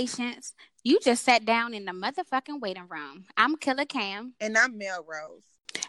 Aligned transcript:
Hey, 0.00 0.06
patients. 0.06 0.54
You 0.82 0.98
just 0.98 1.22
sat 1.24 1.44
down 1.44 1.74
in 1.74 1.84
the 1.84 1.92
motherfucking 1.92 2.58
waiting 2.58 2.88
room. 2.88 3.26
I'm 3.36 3.56
Killa 3.56 3.84
Kam. 3.84 4.32
And 4.40 4.56
I'm 4.56 4.78
Melrose. 4.78 5.44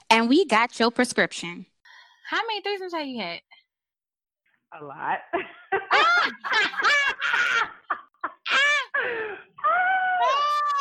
And 0.09 0.27
we 0.27 0.45
got 0.45 0.77
your 0.81 0.91
prescription. 0.91 1.65
How 2.29 2.41
many 2.45 2.61
threesomes 2.61 2.91
have 2.91 3.07
you 3.07 3.21
had? 3.21 3.39
A 4.77 4.83
lot. 4.83 5.19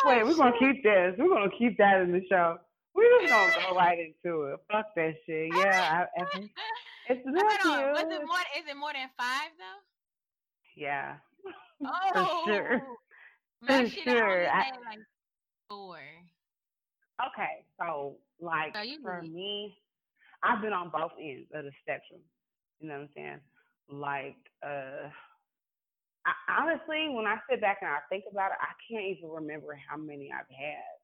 Wait, 0.07 0.25
we're 0.27 0.35
gonna 0.35 0.59
keep 0.59 0.83
this. 0.83 1.15
We're 1.17 1.29
gonna 1.29 1.53
keep 1.57 1.79
that 1.79 2.01
in 2.01 2.11
the 2.11 2.23
show. 2.29 2.57
We're 2.97 3.21
just 3.21 3.33
gonna 3.33 3.53
go 3.69 3.77
right 3.77 3.97
into 4.01 4.47
it. 4.47 4.59
Fuck 4.73 4.87
that 4.97 5.15
shit. 5.25 5.55
Yeah, 5.55 6.05
I, 6.19 6.21
I, 6.21 6.27
it's 7.09 7.23
not 7.25 7.61
Hold 7.63 7.77
on. 7.79 7.93
Was 7.93 8.03
it 8.03 8.27
more? 8.27 8.41
Is 8.59 8.67
it 8.69 8.77
more 8.77 8.93
than 8.93 9.09
five 9.17 9.51
though? 9.57 9.79
Yeah. 10.75 11.15
Oh, 11.85 12.43
For 12.45 12.53
sure. 12.53 12.83
For 13.67 13.87
sure. 13.89 14.49
I- 14.51 14.71
like 14.87 14.99
four. 15.69 15.99
Okay, 17.29 17.65
so 17.79 18.17
like 18.41 18.75
So 18.75 18.83
for 19.03 19.21
need- 19.23 19.33
me, 19.33 19.83
I've 20.43 20.63
been 20.63 20.73
on 20.73 20.89
both 20.91 21.13
ends 21.21 21.51
of 21.53 21.65
the 21.65 21.73
spectrum. 21.83 22.21
You 22.81 22.89
know 22.89 22.95
what 22.95 23.03
I'm 23.03 23.09
saying? 23.15 23.41
Like, 23.89 24.37
uh, 24.63 25.11
I, 26.25 26.33
honestly, 26.61 27.09
when 27.11 27.27
I 27.27 27.37
sit 27.49 27.61
back 27.61 27.79
and 27.83 27.91
I 27.91 27.99
think 28.09 28.25
about 28.31 28.53
it, 28.53 28.59
I 28.61 28.73
can't 28.89 29.05
even 29.05 29.29
remember 29.31 29.75
how 29.75 29.97
many 29.97 30.31
I've 30.33 30.49
had. 30.49 30.97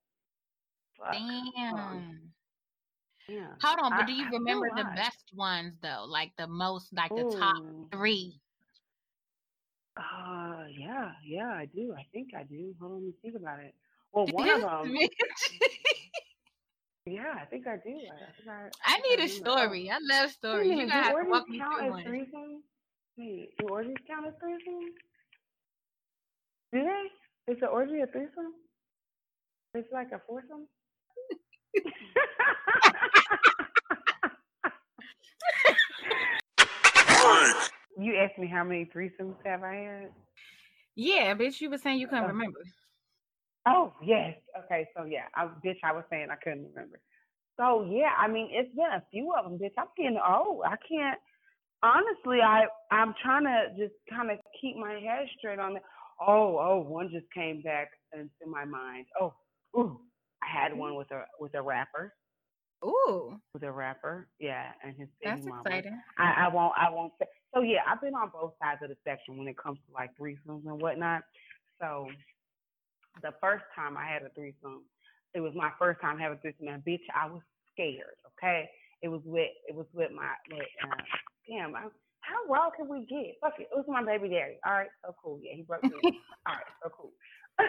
Fuck. 0.99 1.13
Damn. 1.13 2.33
Yeah. 3.29 3.49
Hold 3.61 3.81
on, 3.81 3.91
but 3.91 4.05
I- 4.05 4.07
do 4.07 4.13
you 4.13 4.25
I 4.25 4.31
remember 4.31 4.71
the 4.75 4.85
best 4.95 5.33
ones 5.35 5.79
though? 5.81 6.05
Like 6.09 6.35
the 6.37 6.47
most, 6.47 6.93
like 6.95 7.11
the 7.11 7.37
top 7.39 7.91
three. 7.93 8.41
Uh, 9.97 10.65
yeah, 10.77 11.13
yeah, 11.25 11.49
I 11.49 11.67
do. 11.75 11.95
I 11.97 12.05
think 12.13 12.35
I 12.37 12.43
do. 12.43 12.75
Hold 12.81 12.93
on, 12.93 12.99
let 12.99 13.07
me 13.07 13.13
think 13.23 13.35
about 13.37 13.61
it. 13.61 13.75
Well, 14.13 14.27
one 14.27 14.49
of 14.51 14.61
them, 14.61 14.95
yeah, 17.07 17.35
I 17.41 17.45
think 17.47 17.67
I 17.67 17.77
do. 17.77 17.91
I, 17.91 17.93
I, 17.93 17.95
think 18.37 18.49
I, 18.49 18.69
I 18.85 18.93
think 19.01 19.05
need 19.07 19.21
a 19.21 19.23
remember. 19.23 19.51
Oh, 19.51 19.57
story. 19.57 19.91
I 19.91 19.95
love 19.95 20.03
Wait 20.11 20.27
a 20.27 20.29
stories. 20.31 20.69
You 20.71 20.77
minute, 20.77 20.89
gotta 20.89 21.01
do 21.01 21.03
have 21.03 21.09
to 21.09 21.15
orgies 21.17 21.31
walk 21.31 21.49
me 21.49 21.59
count 21.59 21.77
through 21.79 21.87
as 21.87 21.91
one. 21.93 22.05
threesomes? 22.05 22.61
Wait, 23.17 23.51
do 23.59 23.67
orgies 23.69 23.97
count 24.07 24.27
as 24.27 24.35
threesomes? 24.35 24.93
Do 26.73 26.83
they? 26.83 27.11
Is 27.53 27.61
the 27.61 27.67
orgy 27.67 28.01
a 28.01 28.07
threesome? 28.07 28.53
It's 29.75 29.93
like 29.93 30.13
a 30.13 30.21
foursome? 30.27 30.67
you 37.99 38.17
asked 38.17 38.39
me 38.39 38.47
how 38.47 38.65
many 38.65 38.87
threesomes 38.87 39.37
have 39.45 39.63
I 39.63 39.75
had? 39.77 40.11
Yeah, 40.97 41.35
bitch, 41.35 41.61
you 41.61 41.71
were 41.71 41.79
saying 41.79 41.99
you 42.01 42.09
couldn't 42.09 42.25
Oh. 42.25 42.29
remember. 42.29 42.61
Oh 43.67 43.93
yes. 44.03 44.37
Okay, 44.65 44.89
so 44.97 45.05
yeah, 45.05 45.27
I 45.35 45.47
bitch, 45.65 45.79
I 45.85 45.93
was 45.93 46.05
saying 46.11 46.29
I 46.31 46.37
couldn't 46.37 46.69
remember. 46.75 47.01
So 47.59 47.85
yeah, 47.91 48.13
I 48.19 48.29
mean 48.29 48.49
it's 48.53 48.75
been 48.75 48.87
a 48.93 49.03
few 49.11 49.33
of 49.35 49.45
them, 49.45 49.59
bitch. 49.59 49.75
I'm 49.79 49.89
getting 49.97 50.19
old. 50.19 50.63
I 50.65 50.77
can't. 50.89 51.19
Honestly, 51.83 52.41
I 52.41 52.67
I'm 52.93 53.15
trying 53.23 53.45
to 53.45 53.69
just 53.79 53.95
kind 54.09 54.31
of 54.31 54.39
keep 54.61 54.77
my 54.77 54.93
head 54.95 55.27
straight 55.39 55.59
on 55.59 55.77
it. 55.77 55.83
Oh, 56.21 56.59
oh, 56.59 56.85
one 56.89 57.11
just 57.13 57.27
came 57.35 57.61
back 57.63 57.91
into 58.15 58.47
my 58.47 58.65
mind. 58.65 59.07
Oh, 59.21 59.35
ooh, 59.77 60.01
I 60.43 60.47
had 60.63 60.77
one 60.77 60.91
mm-hmm. 60.91 60.99
with 60.99 61.11
a 61.11 61.25
with 61.41 61.55
a 61.55 61.63
rapper, 61.63 62.15
Ooh, 62.85 63.41
with 63.53 63.63
a 63.63 63.73
rapper. 63.73 64.29
Yeah, 64.39 64.67
and 64.85 64.95
his 64.97 65.09
baby 65.23 65.37
that's 65.37 65.47
mama. 65.47 65.63
exciting. 65.65 66.01
I, 66.19 66.47
I 66.47 66.49
won't 66.49 66.73
I 66.77 66.91
won't 66.91 67.13
say 67.19 67.27
so 67.55 67.63
yeah, 67.63 67.81
I've 67.89 68.01
been 68.01 68.15
on 68.15 68.31
both 68.31 68.53
sides 68.61 68.81
of 68.83 68.91
the 68.91 68.97
spectrum 69.01 69.39
when 69.39 69.49
it 69.49 69.57
comes 69.57 69.79
to 69.87 69.95
like 69.95 70.11
threesomes 70.21 70.67
and 70.67 70.81
whatnot. 70.81 71.23
So 71.81 72.09
the 73.23 73.33
first 73.41 73.65
time 73.75 73.97
I 73.97 74.07
had 74.07 74.23
a 74.23 74.29
threesome, 74.31 74.85
it 75.35 75.41
was 75.41 75.53
my 75.55 75.71
first 75.79 76.01
time 76.01 76.19
having 76.19 76.39
a 76.39 76.41
threesome 76.41 76.69
and 76.69 76.85
bitch, 76.85 77.05
I 77.15 77.27
was 77.31 77.41
scared, 77.73 78.21
okay? 78.37 78.69
It 79.03 79.09
was 79.09 79.23
with 79.25 79.51
it 79.69 79.75
was 79.75 79.87
with 79.93 80.11
my 80.13 80.33
with 80.51 80.69
uh, 80.85 81.03
damn, 81.49 81.75
I, 81.75 81.89
how 82.21 82.45
raw 82.49 82.71
can 82.71 82.89
we 82.89 83.07
get? 83.07 83.37
Fuck 83.41 83.55
it. 83.59 83.69
It 83.73 83.77
was 83.77 83.85
my 83.89 84.05
baby 84.05 84.29
daddy. 84.29 84.59
All 84.67 84.73
right, 84.73 84.89
so 85.05 85.15
cool. 85.23 85.39
Yeah, 85.43 85.53
he 85.55 85.63
broke 85.63 85.85
me. 85.85 85.91
All 86.47 86.55
right, 86.55 86.65
so 86.83 86.91
cool. 86.97 87.13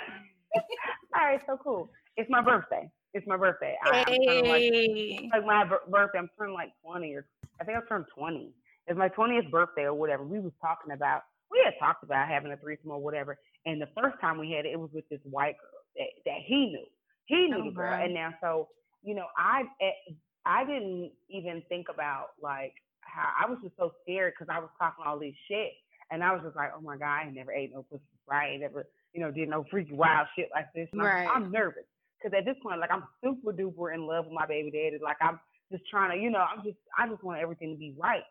All 1.16 1.26
right, 1.26 1.42
so 1.46 1.58
cool. 1.64 1.92
It's 2.16 2.30
my 2.30 2.42
birthday. 2.42 2.90
It's 3.14 3.26
my 3.28 3.38
birthday. 3.38 3.76
I, 3.84 4.04
I'm 4.08 4.18
turning 4.26 5.32
like 5.32 5.32
like 5.34 5.46
my 5.46 5.64
birthday. 5.90 6.20
I'm 6.20 6.30
turning 6.38 6.54
like 6.54 6.72
20 6.86 7.14
or 7.14 7.26
I 7.60 7.64
think 7.64 7.78
I 7.78 7.82
turned 7.88 8.06
20. 8.16 8.52
It's 8.88 8.98
my 8.98 9.10
20th 9.10 9.50
birthday 9.52 9.84
or 9.84 9.94
whatever. 9.94 10.24
We 10.24 10.40
was 10.40 10.52
talking 10.62 10.92
about 10.94 11.22
we 11.50 11.62
had 11.64 11.74
talked 11.80 12.04
about 12.04 12.28
having 12.28 12.52
a 12.52 12.58
threesome 12.58 12.92
or 12.92 13.00
whatever. 13.02 13.38
And 13.66 13.82
the 13.82 13.88
first 14.00 14.20
time 14.22 14.38
we 14.38 14.52
had 14.52 14.66
it, 14.66 14.74
it 14.74 14.80
was 14.80 14.90
with 14.94 15.08
this 15.10 15.20
white 15.24 15.56
girl 15.58 15.82
that 15.96 16.08
that 16.26 16.40
he 16.46 16.68
knew. 16.68 16.86
He 17.26 17.48
knew 17.48 17.62
Oh, 17.62 17.66
the 17.66 17.72
girl, 17.76 17.92
wow. 17.92 18.04
and 18.04 18.14
now 18.14 18.34
so 18.42 18.68
you 19.04 19.16
know 19.16 19.26
I 19.38 19.64
eh, 19.82 20.14
I 20.46 20.64
didn't 20.66 21.12
even 21.30 21.64
think 21.70 21.88
about 21.90 22.28
like 22.42 22.74
how 23.02 23.28
I 23.42 23.50
was 23.50 23.58
just 23.64 23.76
so 23.78 23.92
scared 24.04 24.34
because 24.38 24.54
I 24.54 24.60
was 24.60 24.70
talking 24.80 25.06
all 25.08 25.18
this 25.20 25.34
shit, 25.50 25.72
and 26.12 26.24
I 26.24 26.34
was 26.34 26.42
just 26.44 26.56
like, 26.56 26.72
oh 26.78 26.82
my 26.82 26.98
god, 26.98 27.06
I 27.26 27.32
never 27.32 27.52
ate 27.52 27.72
no 27.74 27.84
pussy, 27.90 28.04
right? 28.30 28.54
I 28.54 28.58
never 28.58 28.88
you 29.14 29.22
know 29.22 29.32
did 29.32 29.50
no 29.50 29.66
freaky 29.72 29.94
wild 29.94 30.28
shit 30.38 30.50
like 30.54 30.68
this. 30.76 30.88
And 30.94 31.02
I'm- 31.02 31.10
Right. 31.10 31.30
I'm 31.34 31.52
nervous 31.52 31.84
because 32.18 32.36
at 32.38 32.46
this 32.46 32.58
point, 32.64 32.80
like 32.80 32.92
I'm 32.92 33.04
super 33.24 33.54
duper 33.54 33.94
in 33.94 34.08
love 34.08 34.26
with 34.26 34.34
my 34.34 34.46
baby 34.46 34.72
daddy. 34.72 34.98
Like 35.02 35.18
I'm 35.22 35.40
just 35.72 35.84
trying 35.90 36.18
to, 36.18 36.22
you 36.22 36.30
know, 36.30 36.44
I'm 36.44 36.64
just 36.64 36.78
I 36.98 37.08
just 37.08 37.24
want 37.24 37.42
everything 37.42 37.74
to 37.74 37.80
be 37.80 37.94
right. 37.98 38.24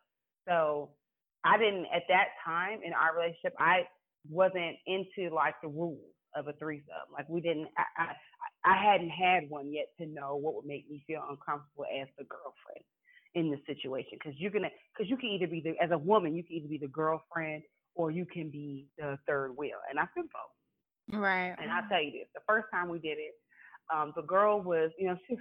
So 0.48 0.91
I 1.44 1.58
didn't 1.58 1.86
at 1.94 2.02
that 2.08 2.34
time 2.44 2.80
in 2.84 2.92
our 2.92 3.14
relationship, 3.14 3.54
I 3.58 3.86
wasn't 4.28 4.76
into 4.86 5.34
like 5.34 5.54
the 5.62 5.69
rules 5.69 6.12
of 6.34 6.48
a 6.48 6.52
threesome. 6.54 7.10
Like 7.12 7.28
we 7.28 7.41
didn't 7.41 7.69
I 7.78 8.12
I, 8.64 8.72
I 8.72 8.92
hadn't 8.92 9.10
had 9.10 9.48
one 9.48 9.72
yet 9.72 9.88
to 10.00 10.06
know 10.06 10.36
what 10.36 10.54
would 10.54 10.66
make 10.66 10.91
me 10.91 11.03
feel 11.06 11.22
uncomfortable 11.28 11.86
as 11.86 12.08
the 12.18 12.24
girlfriend 12.24 12.84
in 13.34 13.50
the 13.50 13.58
situation. 13.66 14.18
Because 14.18 14.38
you're 14.38 14.50
gonna 14.50 14.70
because 14.92 15.08
you 15.08 15.16
can 15.16 15.30
either 15.30 15.47
be 15.47 15.60
the 15.60 15.74
as 15.82 15.91
a 15.92 15.98
woman, 15.98 16.34
you 16.34 16.42
can 16.42 16.56
either 16.56 16.68
be 16.68 16.78
the 16.78 16.88
girlfriend 16.88 17.62
or 17.94 18.10
you 18.10 18.26
can 18.26 18.50
be 18.50 18.86
the 18.98 19.18
third 19.26 19.56
wheel. 19.56 19.78
And 19.88 19.98
I've 19.98 20.14
been 20.14 20.24
both. 20.24 21.20
Right. 21.20 21.54
And 21.58 21.70
I'll 21.70 21.88
tell 21.88 22.03
you 22.03 22.12
this: 22.12 22.28
the 22.34 22.41
first 22.47 22.66
time 22.72 22.88
we 22.88 22.98
did 22.98 23.18
it, 23.18 23.34
um, 23.92 24.12
the 24.16 24.22
girl 24.22 24.62
was, 24.62 24.91
you 24.98 25.08
know, 25.08 25.16
she 25.28 25.36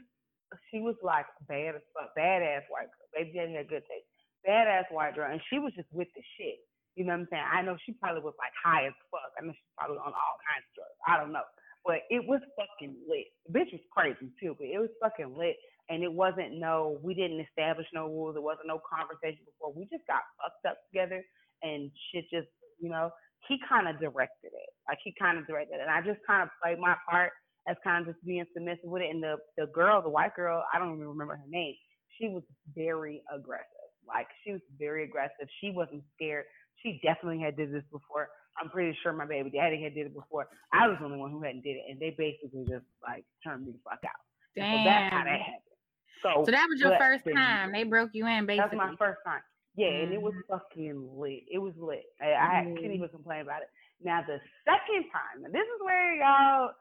she 0.72 0.80
was 0.80 0.96
like 1.04 1.26
bad 1.48 1.76
as 1.76 1.86
fuck, 1.94 2.14
badass 2.18 2.66
white 2.70 2.90
girl. 2.92 3.10
Baby 3.14 3.34
daddy 3.36 3.54
had 3.58 3.70
good 3.70 3.84
taste, 3.90 4.08
badass 4.48 4.88
white 4.92 5.16
girl, 5.16 5.32
and 5.32 5.42
she 5.50 5.60
was 5.60 5.74
just 5.76 5.90
with 5.92 6.08
the 6.16 6.24
shit. 6.38 6.62
You 6.96 7.04
know 7.04 7.12
what 7.12 7.28
I'm 7.28 7.30
saying? 7.32 7.44
I 7.44 7.62
know 7.62 7.76
she 7.84 7.92
probably 8.00 8.24
was 8.24 8.38
like 8.40 8.56
high 8.56 8.88
as 8.88 8.96
fuck. 9.12 9.32
I 9.36 9.44
know 9.44 9.52
she's 9.52 9.76
probably 9.76 10.00
on 10.00 10.16
all 10.16 10.38
kinds 10.48 10.64
of 10.64 10.74
drugs. 10.80 11.00
I 11.04 11.20
don't 11.20 11.34
know, 11.36 11.44
but 11.84 12.08
it 12.08 12.24
was 12.24 12.40
fucking 12.56 12.96
lit. 13.04 13.28
The 13.46 13.52
bitch 13.52 13.72
was 13.76 13.84
crazy 13.92 14.32
too, 14.40 14.56
but 14.56 14.70
it 14.70 14.80
was 14.80 14.94
fucking 15.04 15.36
lit. 15.36 15.58
And 15.90 16.02
it 16.02 16.12
wasn't 16.12 16.58
no, 16.58 16.98
we 17.04 17.14
didn't 17.14 17.46
establish 17.46 17.86
no 17.94 18.10
rules. 18.10 18.34
There 18.34 18.42
wasn't 18.42 18.72
no 18.72 18.82
conversation 18.82 19.46
before. 19.46 19.70
We 19.70 19.86
just 19.94 20.08
got 20.10 20.26
fucked 20.42 20.66
up 20.66 20.82
together, 20.90 21.22
and 21.62 21.92
shit 22.10 22.26
just, 22.34 22.50
you 22.82 22.90
know, 22.90 23.14
he 23.48 23.62
kind 23.70 23.86
of 23.88 24.00
directed 24.02 24.50
it. 24.50 24.70
Like 24.90 24.98
he 25.04 25.14
kind 25.20 25.38
of 25.38 25.46
directed 25.46 25.78
it. 25.78 25.86
And 25.86 25.92
I 25.92 26.02
just 26.02 26.24
kind 26.26 26.42
of 26.42 26.50
played 26.58 26.80
my 26.80 26.96
part 27.06 27.32
as 27.68 27.76
kind 27.84 28.08
of 28.08 28.14
just 28.14 28.26
being 28.26 28.46
submissive 28.54 28.86
with 28.86 29.02
it. 29.02 29.10
And 29.10 29.22
the 29.24 29.38
the 29.58 29.68
girl, 29.68 30.02
the 30.02 30.10
white 30.10 30.36
girl, 30.36 30.64
I 30.74 30.80
don't 30.80 30.96
even 30.96 31.08
remember 31.08 31.36
her 31.36 31.48
name. 31.48 31.76
She 32.20 32.30
was 32.30 32.44
very 32.76 33.22
aggressive. 33.34 33.66
Like 34.08 34.28
she 34.44 34.52
was 34.52 34.62
very 34.78 35.04
aggressive. 35.04 35.48
She 35.62 35.72
wasn't 35.72 36.04
scared. 36.16 36.46
She 36.84 37.00
definitely 37.04 37.40
had 37.40 37.58
did 37.58 37.74
this 37.74 37.84
before. 37.92 38.30
I'm 38.62 38.70
pretty 38.70 38.98
sure 39.04 39.12
my 39.12 39.26
baby 39.26 39.50
daddy 39.50 39.82
had 39.82 39.96
did 39.96 40.06
it 40.08 40.14
before. 40.14 40.48
I 40.72 40.88
was 40.88 40.98
the 41.00 41.06
only 41.06 41.18
one 41.18 41.32
who 41.32 41.42
hadn't 41.42 41.64
did 41.64 41.76
it, 41.78 41.84
and 41.90 42.00
they 42.00 42.12
basically 42.18 42.64
just 42.70 42.86
like 43.04 43.26
turned 43.44 43.66
me 43.66 43.74
the 43.74 43.80
fuck 43.84 44.00
out. 44.06 44.22
And 44.56 44.66
So 44.72 44.78
that's 44.84 45.10
how 45.10 45.24
that 45.24 45.28
Damn. 45.28 45.40
happened. 45.40 45.76
So, 46.24 46.46
So 46.46 46.52
that 46.52 46.68
was 46.70 46.80
your 46.80 46.98
first 46.98 47.26
time. 47.34 47.72
They 47.72 47.84
broke 47.84 48.12
you 48.14 48.26
in, 48.28 48.46
basically. 48.46 48.78
That's 48.78 48.92
my 48.92 48.96
first 48.98 49.20
time. 49.26 49.42
Yeah, 49.76 49.88
and 49.90 50.14
it 50.14 50.22
was 50.22 50.34
Mhm. 50.34 50.48
fucking 50.48 51.20
lit. 51.20 51.44
It 51.52 51.60
was 51.60 51.76
lit. 51.78 52.06
I, 52.22 52.32
I 52.34 52.64
Mhm. 52.64 52.82
can't 52.82 52.94
even 52.94 53.10
complain 53.10 53.42
about 53.42 53.62
it. 53.64 53.70
Now 54.02 54.22
the 54.26 54.40
second 54.64 55.10
time, 55.12 55.44
and 55.44 55.54
this 55.54 55.68
is 55.68 55.82
where 55.84 56.16
y'all 56.16 56.72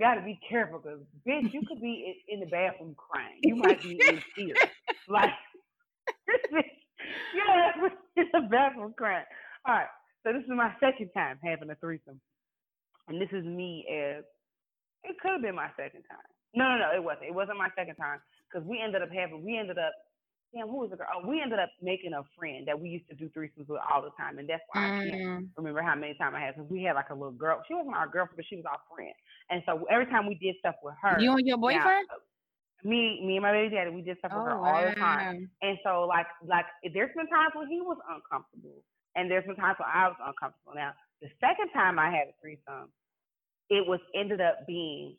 got 0.00 0.16
to 0.16 0.22
be 0.22 0.40
careful 0.48 0.80
because 0.80 1.00
bitch, 1.28 1.52
you 1.54 1.62
could 1.68 1.82
be 1.82 2.16
in, 2.28 2.34
in 2.36 2.40
the 2.40 2.46
bathroom 2.46 2.96
crying. 2.98 3.40
You 3.42 3.56
might 3.56 3.82
be 3.82 4.02
in 4.08 4.22
tears. 4.36 4.58
Like 5.08 5.30
this 6.28 6.64
yeah, 7.34 7.72
in 8.16 8.26
the 8.32 8.48
bathroom 8.50 8.94
crying. 8.96 9.26
All 9.66 9.74
right, 9.74 9.88
so 10.24 10.32
this 10.32 10.42
is 10.44 10.50
my 10.50 10.72
second 10.80 11.10
time 11.14 11.38
having 11.44 11.70
a 11.70 11.76
threesome, 11.76 12.20
and 13.08 13.20
this 13.20 13.30
is 13.32 13.44
me 13.44 13.86
as 13.90 14.24
it 15.04 15.16
could 15.22 15.32
have 15.32 15.42
been 15.42 15.56
my 15.56 15.70
second 15.76 16.04
time. 16.10 16.28
No, 16.54 16.64
no, 16.76 16.78
no, 16.78 16.90
it 16.96 17.04
wasn't. 17.04 17.26
It 17.28 17.34
wasn't 17.34 17.58
my 17.58 17.70
second 17.76 17.96
time 17.96 18.20
because 18.50 18.66
we 18.68 18.80
ended 18.82 19.02
up 19.02 19.10
having 19.14 19.44
we 19.44 19.58
ended 19.58 19.78
up 19.78 19.92
damn 20.54 20.68
who 20.68 20.78
was 20.78 20.90
the 20.90 20.96
girl? 20.96 21.08
Oh, 21.14 21.26
we 21.26 21.40
ended 21.40 21.58
up 21.58 21.70
making 21.82 22.12
a 22.14 22.22
friend 22.38 22.66
that 22.66 22.78
we 22.78 22.88
used 22.90 23.08
to 23.08 23.14
do 23.16 23.28
threesomes 23.30 23.68
with 23.68 23.80
all 23.90 24.02
the 24.02 24.10
time, 24.18 24.38
and 24.38 24.48
that's 24.48 24.62
why 24.68 24.78
I 24.86 24.90
can't 25.02 25.20
Mm. 25.20 25.50
remember 25.56 25.82
how 25.82 25.94
many 25.94 26.14
times 26.14 26.34
I 26.36 26.40
had 26.40 26.54
because 26.56 26.70
we 26.70 26.82
had 26.82 26.94
like 26.94 27.10
a 27.10 27.14
little 27.14 27.32
girl. 27.36 27.62
She 27.66 27.74
wasn't 27.74 27.96
our 27.96 28.08
girlfriend, 28.08 28.36
but 28.36 28.46
she 28.48 28.56
was 28.56 28.64
our 28.70 28.80
friend. 28.94 29.14
And 29.50 29.62
so 29.66 29.84
every 29.90 30.06
time 30.06 30.26
we 30.26 30.34
did 30.36 30.56
stuff 30.60 30.76
with 30.82 30.94
her, 31.02 31.22
You 31.22 31.34
and 31.36 31.46
your 31.46 31.58
now, 31.64 31.90
boyfriend? 31.90 32.08
me, 32.84 33.22
me 33.24 33.36
and 33.36 33.42
my 33.42 33.52
baby 33.52 33.74
daddy, 33.74 33.90
we 33.90 34.02
did 34.02 34.18
stuff 34.18 34.32
with 34.34 34.44
her 34.44 34.56
all 34.56 34.84
the 34.84 34.92
time. 34.98 35.26
And 35.62 35.78
so 35.84 36.04
like 36.06 36.26
like 36.46 36.66
there's 36.92 37.14
been 37.16 37.28
times 37.28 37.52
when 37.54 37.68
he 37.68 37.80
was 37.80 37.98
uncomfortable, 38.08 38.84
and 39.16 39.30
there's 39.30 39.44
been 39.46 39.56
times 39.56 39.76
when 39.78 39.88
I 39.92 40.08
was 40.08 40.16
uncomfortable. 40.24 40.74
Now 40.74 40.92
The 41.22 41.28
second 41.40 41.70
time 41.72 41.98
I 41.98 42.10
had 42.10 42.28
a 42.28 42.34
threesome, 42.40 42.92
it 43.70 43.86
was 43.86 44.00
ended 44.14 44.40
up 44.40 44.66
being 44.66 45.16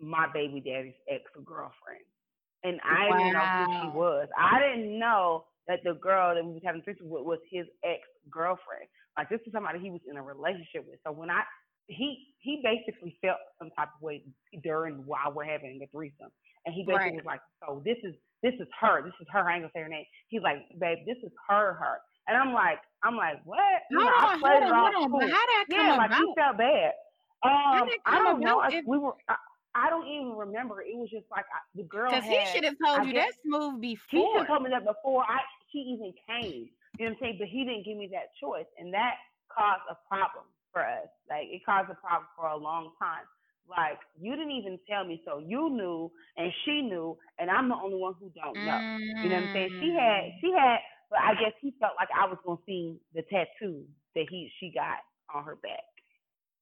my 0.00 0.26
baby 0.32 0.60
daddy's 0.60 0.98
ex 1.08 1.24
girlfriend, 1.44 2.04
and 2.64 2.80
I 2.84 3.12
didn't 3.12 3.32
know 3.32 3.46
who 3.56 3.66
she 3.80 3.88
was. 3.88 4.28
I 4.36 4.60
didn't 4.60 4.98
know 4.98 5.46
that 5.68 5.80
the 5.84 5.94
girl 5.94 6.34
that 6.34 6.44
we 6.44 6.52
was 6.54 6.62
having 6.64 6.82
threesome 6.82 7.08
with 7.08 7.24
was 7.24 7.38
his 7.50 7.66
ex 7.84 8.00
girlfriend. 8.30 8.86
Like 9.16 9.28
this 9.28 9.40
is 9.46 9.52
somebody 9.52 9.78
he 9.80 9.90
was 9.90 10.00
in 10.08 10.16
a 10.16 10.22
relationship 10.22 10.86
with. 10.86 11.00
So 11.06 11.12
when 11.12 11.30
I 11.30 11.42
he 11.86 12.34
he 12.40 12.62
basically 12.62 13.18
felt 13.22 13.38
some 13.58 13.70
type 13.76 13.88
of 13.96 14.02
way 14.02 14.24
during 14.62 15.06
while 15.06 15.32
we're 15.34 15.44
having 15.44 15.78
the 15.78 15.86
threesome, 15.88 16.30
and 16.66 16.74
he 16.74 16.84
basically 16.86 17.12
Right. 17.12 17.14
was 17.16 17.24
like, 17.26 17.40
"So 17.64 17.82
this 17.84 17.98
is 18.04 18.14
this 18.42 18.54
is 18.60 18.68
her. 18.80 19.02
This 19.02 19.14
is 19.20 19.26
her. 19.32 19.48
I 19.48 19.54
ain't 19.56 19.62
gonna 19.62 19.72
say 19.74 19.80
her 19.82 19.88
name." 19.88 20.06
He's 20.28 20.42
like, 20.42 20.58
"Babe, 20.78 20.98
this 21.06 21.18
is 21.22 21.32
her, 21.48 21.74
her." 21.74 21.98
And 22.28 22.36
I'm 22.36 22.52
like, 22.52 22.78
I'm 23.02 23.16
like, 23.16 23.42
what? 23.44 23.58
You 23.90 23.98
know, 23.98 24.06
I 24.06 24.38
played 24.38 24.62
hold 24.62 24.62
it 24.62 24.70
on, 24.70 24.92
hold 24.94 24.94
on. 24.94 25.10
But 25.12 25.20
cool. 25.20 25.28
that 25.30 25.66
come 25.74 25.86
Yeah, 25.86 25.96
like 25.96 26.10
about? 26.10 26.20
he 26.20 26.34
felt 26.36 26.58
bad. 26.58 26.92
Um, 27.42 27.88
I 28.06 28.18
don't 28.18 28.40
know. 28.40 28.60
I, 28.60 28.82
we 28.86 28.98
were. 28.98 29.14
I, 29.28 29.36
I 29.74 29.88
don't 29.90 30.06
even 30.08 30.34
remember. 30.36 30.82
It 30.82 30.96
was 30.96 31.10
just 31.10 31.26
like 31.30 31.44
I, 31.52 31.60
the 31.74 31.84
girl 31.84 32.10
Because 32.10 32.26
he 32.28 32.38
should 32.52 32.64
have 32.64 32.78
told 32.82 33.02
I 33.02 33.04
you 33.06 33.12
guess- 33.12 33.26
that 33.26 33.42
smooth 33.46 33.80
before. 33.80 34.20
He 34.20 34.26
should 34.34 34.46
told 34.48 34.62
me 34.62 34.70
that 34.70 34.84
before 34.84 35.22
I 35.22 35.38
she 35.70 35.78
even 35.94 36.12
came. 36.26 36.70
You 36.98 37.06
know 37.06 37.10
what 37.10 37.10
I'm 37.10 37.16
saying? 37.22 37.36
But 37.38 37.48
he 37.48 37.64
didn't 37.64 37.84
give 37.86 37.96
me 37.96 38.08
that 38.12 38.34
choice, 38.42 38.66
and 38.78 38.92
that 38.92 39.14
caused 39.48 39.86
a 39.90 39.96
problem 40.08 40.44
for 40.72 40.82
us. 40.82 41.06
Like 41.30 41.46
it 41.48 41.62
caused 41.64 41.90
a 41.90 41.94
problem 41.94 42.26
for 42.36 42.46
a 42.50 42.56
long 42.56 42.92
time. 42.98 43.24
Like 43.68 43.98
you 44.18 44.34
didn't 44.34 44.50
even 44.52 44.78
tell 44.90 45.04
me, 45.06 45.22
so 45.24 45.38
you 45.38 45.70
knew 45.70 46.10
and 46.36 46.50
she 46.64 46.82
knew, 46.82 47.16
and 47.38 47.48
I'm 47.50 47.68
the 47.68 47.76
only 47.78 47.96
one 47.96 48.14
who 48.18 48.30
don't 48.34 48.64
know. 48.64 48.80
You 49.22 49.30
know 49.30 49.36
what 49.36 49.44
I'm 49.44 49.50
saying? 49.54 49.70
She 49.78 49.94
had 49.94 50.22
Mm. 50.26 50.40
she 50.40 50.50
had, 50.58 50.78
but 51.10 51.20
I 51.20 51.34
guess 51.38 51.54
he 51.60 51.70
felt 51.78 51.94
like 51.96 52.08
I 52.10 52.26
was 52.26 52.38
gonna 52.44 52.58
see 52.66 52.98
the 53.14 53.22
tattoo 53.30 53.86
that 54.16 54.26
he 54.28 54.50
she 54.58 54.72
got 54.74 54.98
on 55.32 55.44
her 55.44 55.54
back. 55.56 55.86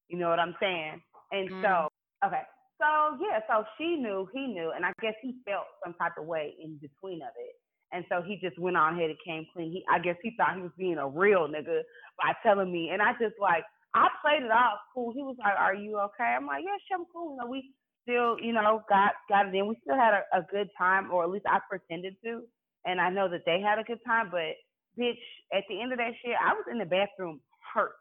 You 0.07 0.19
know 0.19 0.29
what 0.29 0.39
I'm 0.39 0.55
saying? 0.59 1.01
And 1.31 1.49
Mm. 1.49 1.61
so 1.61 2.27
okay, 2.27 2.43
so 2.79 3.17
yeah, 3.21 3.39
so 3.47 3.65
she 3.77 3.95
knew, 3.95 4.27
he 4.33 4.47
knew, 4.47 4.71
and 4.75 4.85
I 4.85 4.93
guess 5.01 5.15
he 5.21 5.35
felt 5.45 5.67
some 5.83 5.93
type 5.95 6.13
of 6.17 6.25
way 6.25 6.55
in 6.63 6.79
between 6.81 7.21
of 7.21 7.33
it. 7.37 7.55
And 7.91 8.05
so 8.09 8.21
he 8.21 8.37
just 8.41 8.57
went 8.59 8.77
on 8.77 8.95
ahead 8.95 9.09
and 9.09 9.19
came 9.25 9.45
clean. 9.53 9.71
He, 9.71 9.83
I 9.91 9.99
guess 9.99 10.15
he 10.21 10.33
thought 10.37 10.55
he 10.55 10.61
was 10.61 10.71
being 10.77 10.97
a 10.97 11.07
real 11.07 11.47
nigga 11.47 11.81
by 12.17 12.33
telling 12.43 12.71
me, 12.71 12.89
and 12.93 13.01
I 13.01 13.13
just 13.13 13.35
like, 13.41 13.63
I 13.95 14.07
played 14.21 14.43
it 14.43 14.51
off 14.51 14.79
cool. 14.93 15.11
He 15.13 15.23
was 15.23 15.35
like, 15.39 15.57
"Are 15.57 15.75
you 15.75 15.97
okay?" 15.99 16.37
I'm 16.37 16.45
like, 16.45 16.63
"Yeah, 16.63 16.77
sure, 16.87 16.99
I'm 16.99 17.05
cool." 17.11 17.33
You 17.33 17.37
know, 17.41 17.47
we 17.49 17.73
still, 18.03 18.39
you 18.39 18.53
know, 18.53 18.81
got 18.87 19.13
got 19.27 19.47
it 19.47 19.55
in. 19.55 19.67
We 19.67 19.77
still 19.81 19.95
had 19.97 20.13
a, 20.13 20.39
a 20.39 20.41
good 20.51 20.69
time, 20.77 21.11
or 21.11 21.23
at 21.23 21.29
least 21.31 21.45
I 21.49 21.59
pretended 21.67 22.15
to, 22.23 22.43
and 22.85 23.01
I 23.01 23.09
know 23.09 23.27
that 23.29 23.43
they 23.45 23.59
had 23.59 23.79
a 23.79 23.83
good 23.83 23.99
time. 24.05 24.29
But 24.31 24.53
bitch, 24.97 25.17
at 25.51 25.63
the 25.67 25.81
end 25.81 25.91
of 25.91 25.97
that 25.97 26.13
shit, 26.23 26.35
I 26.39 26.53
was 26.53 26.65
in 26.71 26.77
the 26.77 26.85
bathroom 26.85 27.41
hurt, 27.73 27.93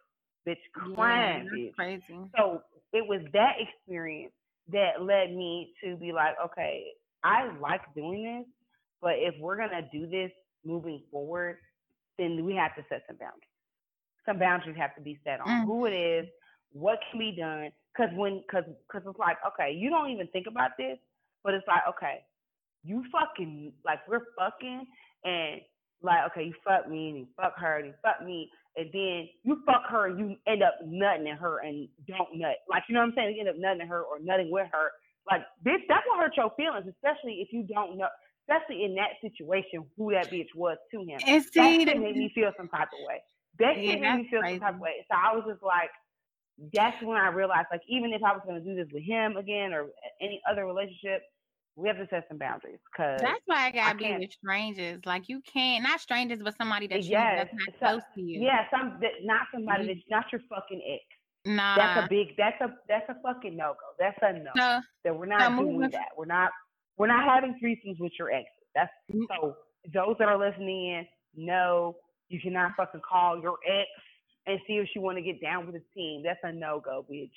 bitch, 0.47 0.61
Yeah, 0.77 0.95
crying, 0.95 1.45
that's 1.45 1.57
bitch. 1.57 1.75
crazy. 1.75 2.31
So 2.37 2.63
it 2.93 3.07
was 3.09 3.23
that 3.33 3.57
experience 3.59 4.35
that 4.73 5.03
led 5.03 5.35
me 5.35 5.75
to 5.83 5.97
be 5.97 6.13
like, 6.13 6.35
okay, 6.45 6.93
I 7.25 7.51
like 7.59 7.83
doing 7.95 8.25
this, 8.25 8.47
but 9.01 9.15
if 9.17 9.35
we're 9.41 9.57
gonna 9.57 9.89
do 9.93 10.07
this 10.07 10.31
moving 10.65 11.03
forward, 11.11 11.59
then 12.19 12.45
we 12.45 12.55
have 12.55 12.75
to 12.77 12.85
set 12.89 13.03
some 13.07 13.17
boundaries. 13.17 13.43
Some 14.27 14.39
boundaries 14.39 14.77
have 14.77 14.95
to 14.97 15.01
be 15.01 15.19
set 15.25 15.41
on 15.41 15.49
Mm. 15.49 15.65
who 15.65 15.87
it 15.87 15.93
is, 15.95 16.29
what 16.73 17.01
can 17.11 17.19
be 17.19 17.33
done. 17.33 17.73
Cause 17.97 18.11
when, 18.15 18.45
cause, 18.51 18.65
cause 18.93 19.03
it's 19.07 19.19
like, 19.19 19.39
okay, 19.47 19.73
you 19.73 19.91
don't 19.91 20.11
even 20.11 20.29
think 20.29 20.47
about 20.47 20.73
this, 20.79 20.99
but 21.43 21.55
it's 21.55 21.67
like, 21.67 21.83
okay, 21.89 22.25
you 22.85 23.05
fucking 23.11 23.73
like 23.85 24.01
we're 24.09 24.27
fucking 24.39 24.87
and 25.25 25.61
like 26.03 26.31
okay, 26.31 26.45
you 26.45 26.55
fuck 26.65 26.89
me 26.89 27.09
and 27.11 27.19
you 27.19 27.27
fuck 27.37 27.59
her 27.59 27.79
and 27.79 27.87
you 27.87 27.95
fuck 28.03 28.25
me 28.25 28.51
and 28.79 28.91
then 28.95 29.29
you 29.45 29.63
fuck 29.67 29.85
her 29.91 30.07
and 30.07 30.19
you 30.21 30.37
end 30.47 30.63
up 30.63 30.77
nutting 30.87 31.29
at 31.29 31.39
her 31.39 31.61
and 31.61 31.89
don't 32.07 32.37
nut. 32.37 32.57
Like 32.71 32.85
you 32.89 32.95
know 32.95 33.03
what 33.03 33.11
I'm 33.11 33.15
saying? 33.17 33.35
You 33.37 33.41
end 33.41 33.51
up 33.51 33.57
nutting 33.59 33.83
at 33.83 33.89
her 33.89 34.03
or 34.05 34.21
nutting 34.21 34.51
with 34.53 34.69
her. 34.73 34.91
Like 35.31 35.43
bitch, 35.67 35.83
that 35.89 36.05
will 36.07 36.19
hurt 36.19 36.37
your 36.37 36.53
feelings, 36.57 36.87
especially 36.89 37.43
if 37.43 37.53
you 37.53 37.65
don't 37.65 37.99
know 37.99 38.09
especially 38.49 38.85
in 38.85 38.95
that 38.97 39.21
situation 39.23 39.85
who 39.97 40.13
that 40.13 40.31
bitch 40.31 40.49
was 40.55 40.79
to 40.93 40.99
him. 41.01 41.21
And 41.27 41.45
That 41.55 41.77
see, 41.79 41.87
made 41.95 42.17
me 42.17 42.33
feel 42.35 42.53
some 42.57 42.69
type 42.69 42.89
of 42.95 43.07
way. 43.07 43.23
That 43.59 43.77
Yeah, 43.77 43.97
made 43.97 44.15
me 44.15 44.29
feel 44.31 44.43
some 44.49 44.61
type 44.61 44.75
of 44.75 44.81
way. 44.81 45.07
So 45.11 45.17
I 45.17 45.35
was 45.37 45.45
just 45.49 45.63
like, 45.63 45.91
that's 46.73 47.01
when 47.03 47.17
I 47.17 47.29
realized, 47.29 47.69
like, 47.71 47.83
even 47.89 48.13
if 48.13 48.23
I 48.25 48.33
was 48.33 48.43
gonna 48.47 48.61
do 48.61 48.75
this 48.75 48.89
with 48.93 49.05
him 49.05 49.37
again 49.37 49.73
or 49.73 49.89
any 50.21 50.41
other 50.51 50.67
relationship, 50.67 51.23
we 51.79 51.87
have 51.89 51.97
to 51.99 52.07
set 52.11 52.25
some 52.29 52.39
boundaries. 52.39 52.81
Cause 52.97 53.21
that's 53.21 53.41
why 53.47 53.67
I 53.67 53.71
gotta 53.71 53.97
be 53.97 54.17
with 54.19 54.33
strangers. 54.33 55.01
Like 55.07 55.29
you 55.29 55.41
can't, 55.51 55.85
not 55.85 56.01
strangers, 56.01 56.41
but 56.43 56.57
somebody 56.57 56.89
that 56.89 57.05
you 57.05 57.13
that's 57.13 57.51
not 57.53 57.75
so- 57.75 57.79
close 57.79 58.03
to 58.17 58.21
you. 58.21 58.41
yeah, 58.43 58.65
some 58.71 58.99
that, 59.01 59.13
not 59.23 59.43
somebody 59.55 59.85
You- 59.85 59.95
that's 59.95 60.01
not 60.11 60.25
your 60.33 60.41
fucking 60.49 60.83
ex. 60.87 61.05
Nah. 61.45 61.77
That's 61.77 62.07
a 62.07 62.09
big. 62.09 62.37
That's 62.37 62.61
a 62.61 62.75
that's 62.89 63.09
a 63.09 63.17
fucking 63.23 63.57
no 63.57 63.75
go. 63.75 63.87
That's 63.99 64.19
a 64.23 64.33
no. 64.39 64.51
so 64.57 64.81
that 65.05 65.17
we're 65.17 65.27
not 65.27 65.41
so 65.41 65.63
doing 65.63 65.81
that. 65.91 66.09
We're 66.17 66.27
not 66.27 66.51
we're 66.97 67.07
not 67.07 67.25
having 67.25 67.59
threesomes 67.63 68.01
with 68.01 68.13
your 68.19 68.31
exes. 68.33 68.51
That's 68.75 68.91
Mm. 69.15 69.23
so 69.31 69.57
those 69.95 70.17
that 70.19 70.29
are 70.29 70.37
listening 70.37 70.87
in, 70.89 71.07
no, 71.37 71.97
you 72.29 72.41
cannot 72.41 72.73
fucking 72.77 73.01
call 73.09 73.41
your 73.41 73.57
ex 73.67 73.89
and 74.47 74.59
see 74.67 74.75
if 74.75 74.89
she 74.93 74.99
want 74.99 75.17
to 75.17 75.23
get 75.23 75.41
down 75.41 75.65
with 75.67 75.77
the 75.77 75.83
team. 75.95 76.23
That's 76.25 76.41
a 76.43 76.53
no 76.53 76.81
go, 76.85 77.07
bitch. 77.11 77.31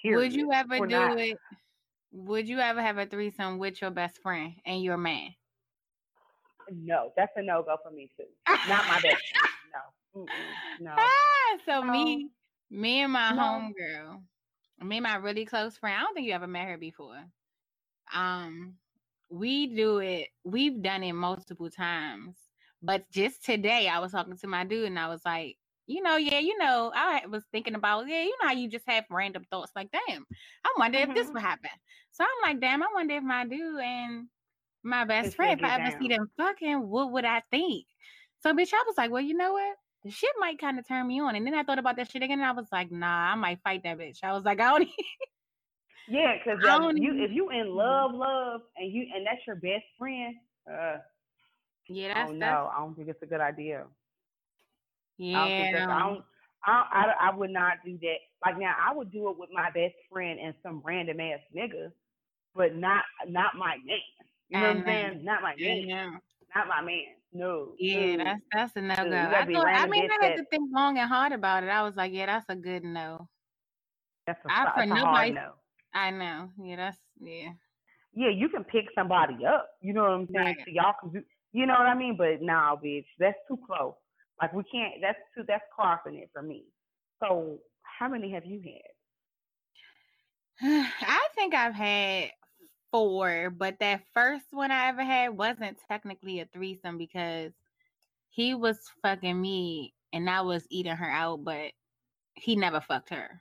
Period. 0.00 0.18
would 0.18 0.32
you 0.32 0.52
ever 0.52 0.78
We're 0.78 0.86
do 0.86 0.94
not- 0.96 1.18
it? 1.18 1.36
Would 2.12 2.48
you 2.48 2.58
ever 2.58 2.82
have 2.82 2.98
a 2.98 3.06
threesome 3.06 3.58
with 3.58 3.80
your 3.80 3.90
best 3.90 4.18
friend 4.20 4.54
and 4.64 4.82
your 4.82 4.96
man? 4.96 5.34
No, 6.70 7.12
that's 7.16 7.32
a 7.36 7.42
no 7.42 7.62
go 7.62 7.76
for 7.82 7.90
me 7.90 8.08
too. 8.16 8.24
Not 8.68 8.86
my 8.86 9.00
best. 9.00 9.22
friend. 9.32 9.48
No, 9.72 9.80
Mm-mm. 10.22 10.56
no. 10.78 10.94
Ah, 10.98 11.58
so 11.64 11.82
No. 11.82 11.92
me, 11.92 12.30
me 12.70 13.00
and 13.02 13.12
my 13.12 13.32
No. 13.32 13.42
homegirl, 13.42 14.22
me 14.82 14.96
and 14.98 15.02
my 15.04 15.16
really 15.16 15.44
close 15.46 15.76
friend. 15.76 15.96
I 15.96 16.02
don't 16.02 16.14
think 16.14 16.26
you 16.26 16.32
ever 16.32 16.46
met 16.46 16.68
her 16.68 16.78
before. 16.78 17.24
Um, 18.12 18.78
we 19.30 19.74
do 19.74 19.98
it. 19.98 20.28
We've 20.44 20.82
done 20.82 21.02
it 21.02 21.12
multiple 21.12 21.70
times, 21.70 22.36
but 22.82 23.10
just 23.10 23.44
today 23.44 23.88
I 23.88 23.98
was 24.00 24.12
talking 24.12 24.36
to 24.36 24.46
my 24.46 24.64
dude 24.64 24.86
and 24.86 24.98
I 24.98 25.08
was 25.08 25.24
like, 25.24 25.58
you 25.90 26.02
know, 26.02 26.16
yeah, 26.16 26.38
you 26.38 26.56
know, 26.58 26.92
I 26.94 27.26
was 27.26 27.44
thinking 27.52 27.74
about, 27.74 28.06
yeah, 28.08 28.22
you 28.22 28.36
know 28.40 28.48
how 28.48 28.54
you 28.54 28.68
just 28.70 28.88
have 28.88 29.04
random 29.10 29.44
thoughts 29.50 29.72
like, 29.74 29.90
damn, 29.92 30.26
I 30.64 30.72
wonder 30.78 30.98
if 30.98 31.12
this 31.14 31.28
Mhm. 31.28 31.34
would 31.34 31.42
happen. 31.42 31.70
So 32.12 32.24
I'm 32.24 32.50
like, 32.50 32.60
damn, 32.60 32.82
I 32.82 32.88
wonder 32.94 33.16
if 33.16 33.24
my 33.24 33.44
dude 33.46 33.80
and 33.80 34.28
my 34.84 35.04
best 35.04 35.34
friend, 35.36 35.52
if 35.58 35.64
I 35.64 35.76
ever 35.76 35.90
see 36.00 36.08
them 36.08 36.30
fucking, 36.36 36.88
what 36.88 37.12
would 37.12 37.24
I 37.24 37.42
think? 37.50 37.86
So, 38.42 38.54
bitch, 38.54 38.72
I 38.72 38.84
was 38.86 38.96
like, 38.96 39.10
well, 39.10 39.22
you 39.22 39.34
know 39.34 39.52
what? 39.54 39.76
The 40.04 40.10
shit 40.10 40.30
might 40.38 40.58
kind 40.60 40.78
of 40.78 40.86
turn 40.88 41.06
me 41.06 41.20
on. 41.20 41.34
And 41.36 41.46
then 41.46 41.54
I 41.54 41.64
thought 41.64 41.78
about 41.78 41.96
that 41.96 42.10
shit 42.10 42.22
again, 42.22 42.40
and 42.40 42.48
I 42.48 42.52
was 42.52 42.68
like, 42.72 42.90
nah, 42.90 43.32
I 43.32 43.34
might 43.34 43.60
fight 43.62 43.82
that 43.84 43.98
bitch. 43.98 44.18
I 44.22 44.32
was 44.32 44.44
like, 44.44 44.60
I 44.60 44.70
don't. 44.70 44.82
e-, 44.88 44.94
Yeah, 46.08 46.36
because 46.38 46.60
don't 46.64 46.96
you 46.96 47.14
if 47.22 47.32
you 47.32 47.50
in 47.50 47.68
love, 47.70 48.12
love, 48.14 48.62
and 48.76 48.92
you 48.92 49.06
and 49.14 49.26
that's 49.26 49.46
your 49.46 49.56
best 49.56 49.84
friend, 49.98 50.36
uh, 50.70 50.98
yeah, 51.88 52.26
oh 52.28 52.32
no, 52.32 52.46
that's 52.46 52.74
I 52.74 52.78
don't 52.80 52.94
think 52.94 53.08
it's 53.08 53.22
a 53.22 53.26
good 53.26 53.40
idea. 53.40 53.86
I 55.20 55.48
yeah. 55.48 55.86
I 55.88 55.98
don't. 56.08 56.24
I, 56.64 56.84
I 56.92 57.28
I 57.30 57.34
would 57.36 57.50
not 57.50 57.74
do 57.84 57.98
that. 58.02 58.16
Like 58.44 58.58
now, 58.58 58.74
I 58.86 58.94
would 58.94 59.12
do 59.12 59.30
it 59.30 59.38
with 59.38 59.50
my 59.52 59.70
best 59.70 59.94
friend 60.10 60.38
and 60.42 60.54
some 60.62 60.82
random 60.84 61.20
ass 61.20 61.40
nigga, 61.56 61.90
but 62.54 62.74
not 62.76 63.04
not 63.28 63.54
my 63.56 63.76
man. 63.84 63.98
You 64.48 64.58
know 64.58 64.68
what 64.68 64.76
I'm 64.78 64.84
saying? 64.84 65.24
Not 65.24 65.42
my 65.42 65.54
man. 65.58 65.88
yeah, 65.88 66.10
Not 66.56 66.68
my 66.68 66.82
man. 66.82 67.04
No. 67.32 67.74
yeah, 67.78 68.16
no. 68.16 68.24
that's 68.24 68.40
that's 68.52 68.76
a 68.76 68.80
no 68.80 68.94
go. 68.96 69.02
I 69.02 69.46
thought. 69.46 69.66
I 69.68 69.86
mean, 69.86 70.08
I 70.20 70.26
had 70.26 70.36
to 70.36 70.44
think 70.50 70.64
long 70.74 70.98
and 70.98 71.08
hard 71.08 71.32
about 71.32 71.62
it. 71.62 71.68
I 71.68 71.82
was 71.82 71.94
like, 71.96 72.12
yeah, 72.12 72.26
that's 72.26 72.46
a 72.48 72.56
good 72.56 72.82
no. 72.82 73.28
that's 74.26 74.40
a, 74.44 74.52
I- 74.52 74.64
that's 74.64 74.74
for 74.74 74.82
a 74.82 74.86
nobody- 74.86 75.04
hard 75.04 75.34
no. 75.34 75.52
I 75.92 76.10
know. 76.10 76.50
Yeah, 76.62 76.76
that's 76.76 76.98
yeah. 77.20 77.50
Yeah, 78.14 78.30
you 78.30 78.48
can 78.48 78.64
pick 78.64 78.86
somebody 78.94 79.44
up. 79.46 79.68
You 79.80 79.92
know 79.92 80.02
what 80.02 80.10
I'm 80.10 80.28
saying? 80.32 80.46
Right. 80.46 80.56
So 80.64 80.70
y'all 80.72 80.94
can 81.00 81.10
do. 81.10 81.22
You 81.52 81.66
know 81.66 81.74
what 81.74 81.86
I 81.86 81.94
mean? 81.94 82.16
But 82.16 82.42
nah, 82.42 82.76
bitch, 82.76 83.06
that's 83.18 83.38
too 83.48 83.58
close. 83.66 83.94
Like 84.40 84.52
we 84.52 84.62
can't. 84.64 84.94
That's 85.02 85.18
too. 85.36 85.44
That's 85.46 85.64
crossing 85.74 86.16
it 86.16 86.30
for 86.32 86.42
me. 86.42 86.64
So 87.20 87.58
how 87.82 88.08
many 88.08 88.32
have 88.32 88.46
you 88.46 88.62
had? 90.60 90.86
I 91.02 91.28
think 91.34 91.54
I've 91.54 91.74
had 91.74 92.30
four, 92.90 93.50
but 93.50 93.78
that 93.80 94.02
first 94.14 94.46
one 94.50 94.70
I 94.70 94.88
ever 94.88 95.02
had 95.04 95.36
wasn't 95.36 95.78
technically 95.88 96.40
a 96.40 96.46
threesome 96.46 96.98
because 96.98 97.52
he 98.30 98.54
was 98.54 98.78
fucking 99.02 99.40
me 99.40 99.94
and 100.12 100.28
I 100.28 100.40
was 100.40 100.66
eating 100.70 100.96
her 100.96 101.10
out, 101.10 101.44
but 101.44 101.72
he 102.34 102.56
never 102.56 102.80
fucked 102.80 103.10
her. 103.10 103.40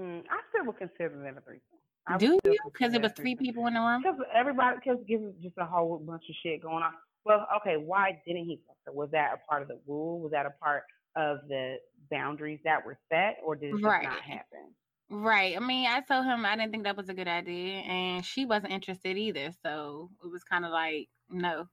Mm, 0.00 0.22
I 0.30 0.40
still 0.50 0.66
would 0.66 0.78
consider 0.78 1.20
that 1.22 1.38
a 1.38 1.40
threesome. 1.40 1.62
I 2.06 2.18
Do 2.18 2.38
you? 2.44 2.58
Because 2.72 2.94
it 2.94 3.02
was 3.02 3.12
three 3.12 3.34
people 3.34 3.66
in 3.66 3.74
the 3.74 3.80
room. 3.80 4.02
Because 4.02 4.20
everybody, 4.34 4.76
because 4.76 4.98
give 5.08 5.20
just 5.42 5.56
a 5.58 5.64
whole 5.64 5.98
bunch 5.98 6.22
of 6.28 6.34
shit 6.42 6.62
going 6.62 6.82
on. 6.82 6.92
Well, 7.26 7.48
okay, 7.58 7.76
why 7.78 8.22
didn't 8.26 8.46
he 8.46 8.62
her? 8.86 8.92
Was 8.94 9.10
that 9.12 9.34
a 9.34 9.38
part 9.48 9.62
of 9.62 9.68
the 9.68 9.82
rule? 9.86 10.20
Was 10.22 10.32
that 10.32 10.46
a 10.46 10.52
part 10.52 10.84
of 11.16 11.48
the 11.48 11.78
boundaries 12.10 12.60
that 12.64 12.86
were 12.86 12.98
set, 13.10 13.38
or 13.44 13.56
did 13.56 13.70
it 13.72 13.82
just 13.82 14.00
Right. 14.00 14.02
not 14.02 14.22
happen? 14.22 14.76
Right. 15.10 15.56
I 15.56 15.60
mean, 15.60 15.86
I 15.88 16.00
told 16.02 16.26
him 16.26 16.46
I 16.46 16.56
didn't 16.56 16.72
think 16.72 16.84
that 16.84 16.96
was 16.96 17.08
a 17.08 17.14
good 17.14 17.28
idea, 17.28 17.76
and 17.80 18.24
she 18.26 18.46
wasn't 18.46 18.72
interested 18.72 19.16
either. 19.18 19.52
So 19.62 20.10
it 20.24 20.28
was 20.28 20.44
kind 20.44 20.64
of 20.64 20.72
like 20.72 21.10
no. 21.30 21.68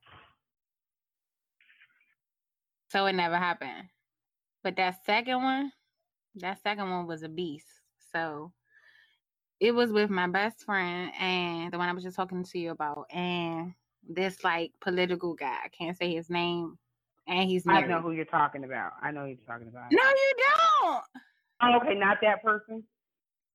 So 2.90 3.06
it 3.08 3.14
never 3.14 3.38
happened. 3.38 3.90
But 4.64 4.78
that 4.78 5.04
second 5.06 5.44
one, 5.44 5.74
That 6.36 6.62
second 6.62 6.90
one 6.92 7.08
was 7.08 7.24
a 7.24 7.30
beast. 7.30 7.68
So 8.00 8.54
it 9.60 9.72
was 9.72 9.92
with 9.92 10.10
my 10.10 10.28
best 10.28 10.64
friend 10.66 11.12
and 11.20 11.72
the 11.72 11.78
one 11.78 11.90
I 11.90 11.94
was 11.94 12.04
just 12.04 12.16
talking 12.16 12.44
to 12.44 12.60
you 12.60 12.72
about, 12.72 13.08
and 13.12 13.74
this 14.08 14.44
like 14.44 14.72
political 14.82 15.34
guy. 15.36 15.58
I 15.64 15.70
can't 15.70 15.98
say 15.98 16.14
his 16.14 16.30
name, 16.30 16.78
and 17.28 17.50
he's 17.50 17.66
married. 17.66 17.86
I 17.86 17.88
know 17.88 18.02
who 18.02 18.12
you're 18.12 18.26
talking 18.26 18.64
about. 18.64 18.94
I 19.02 19.12
know 19.12 19.22
who 19.22 19.28
you're 19.30 19.38
talking 19.48 19.68
about. 19.68 19.92
No, 19.92 20.02
you 20.04 20.34
don't. 20.38 21.04
Oh, 21.62 21.78
okay, 21.82 21.96
not 21.96 22.18
that 22.22 22.44
person. 22.44 22.84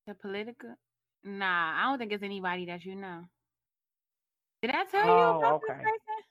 The 0.06 0.14
political. 0.14 0.74
Nah, 1.24 1.74
I 1.78 1.82
don't 1.84 1.98
think 1.98 2.12
it's 2.12 2.22
anybody 2.22 2.66
that 2.66 2.84
you 2.84 2.94
know. 2.94 3.28
Did 4.62 4.70
I 4.72 4.84
tell 4.84 5.04
Oh, 5.04 5.08
you 5.08 5.38
about 5.38 5.54
okay. 5.56 5.74
this 5.74 5.76
person? 5.84 6.24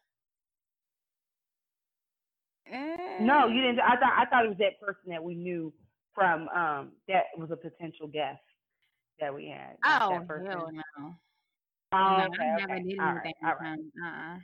No, 3.19 3.47
Eh, 3.47 3.47
you 3.47 3.62
didn't. 3.62 3.79
I 3.79 3.95
thought 4.00 4.13
I 4.17 4.25
thought 4.29 4.45
it 4.45 4.50
was 4.50 4.57
that 4.59 4.79
person 4.79 5.09
that 5.09 5.24
we 5.24 5.36
knew 5.36 5.74
from 6.13 6.47
um 6.50 6.93
that 7.07 7.25
was 7.38 7.51
a 7.51 7.57
potential 7.57 8.07
guest 8.07 8.41
that 9.19 9.33
we 9.33 9.47
had. 9.47 9.77
Oh 9.83 10.25
hell 10.50 10.71
no! 10.71 11.15
Oh, 11.94 12.17
no, 12.17 12.25
okay, 12.25 12.44
I 12.44 12.56
never 12.58 12.74
okay. 12.74 12.84
did 12.84 12.98
right, 13.00 13.12
anything 13.12 13.34
all 13.44 13.51
with 13.53 13.62
right. 13.62 13.74
him. 13.79 13.91
Uh-uh. 14.03 14.38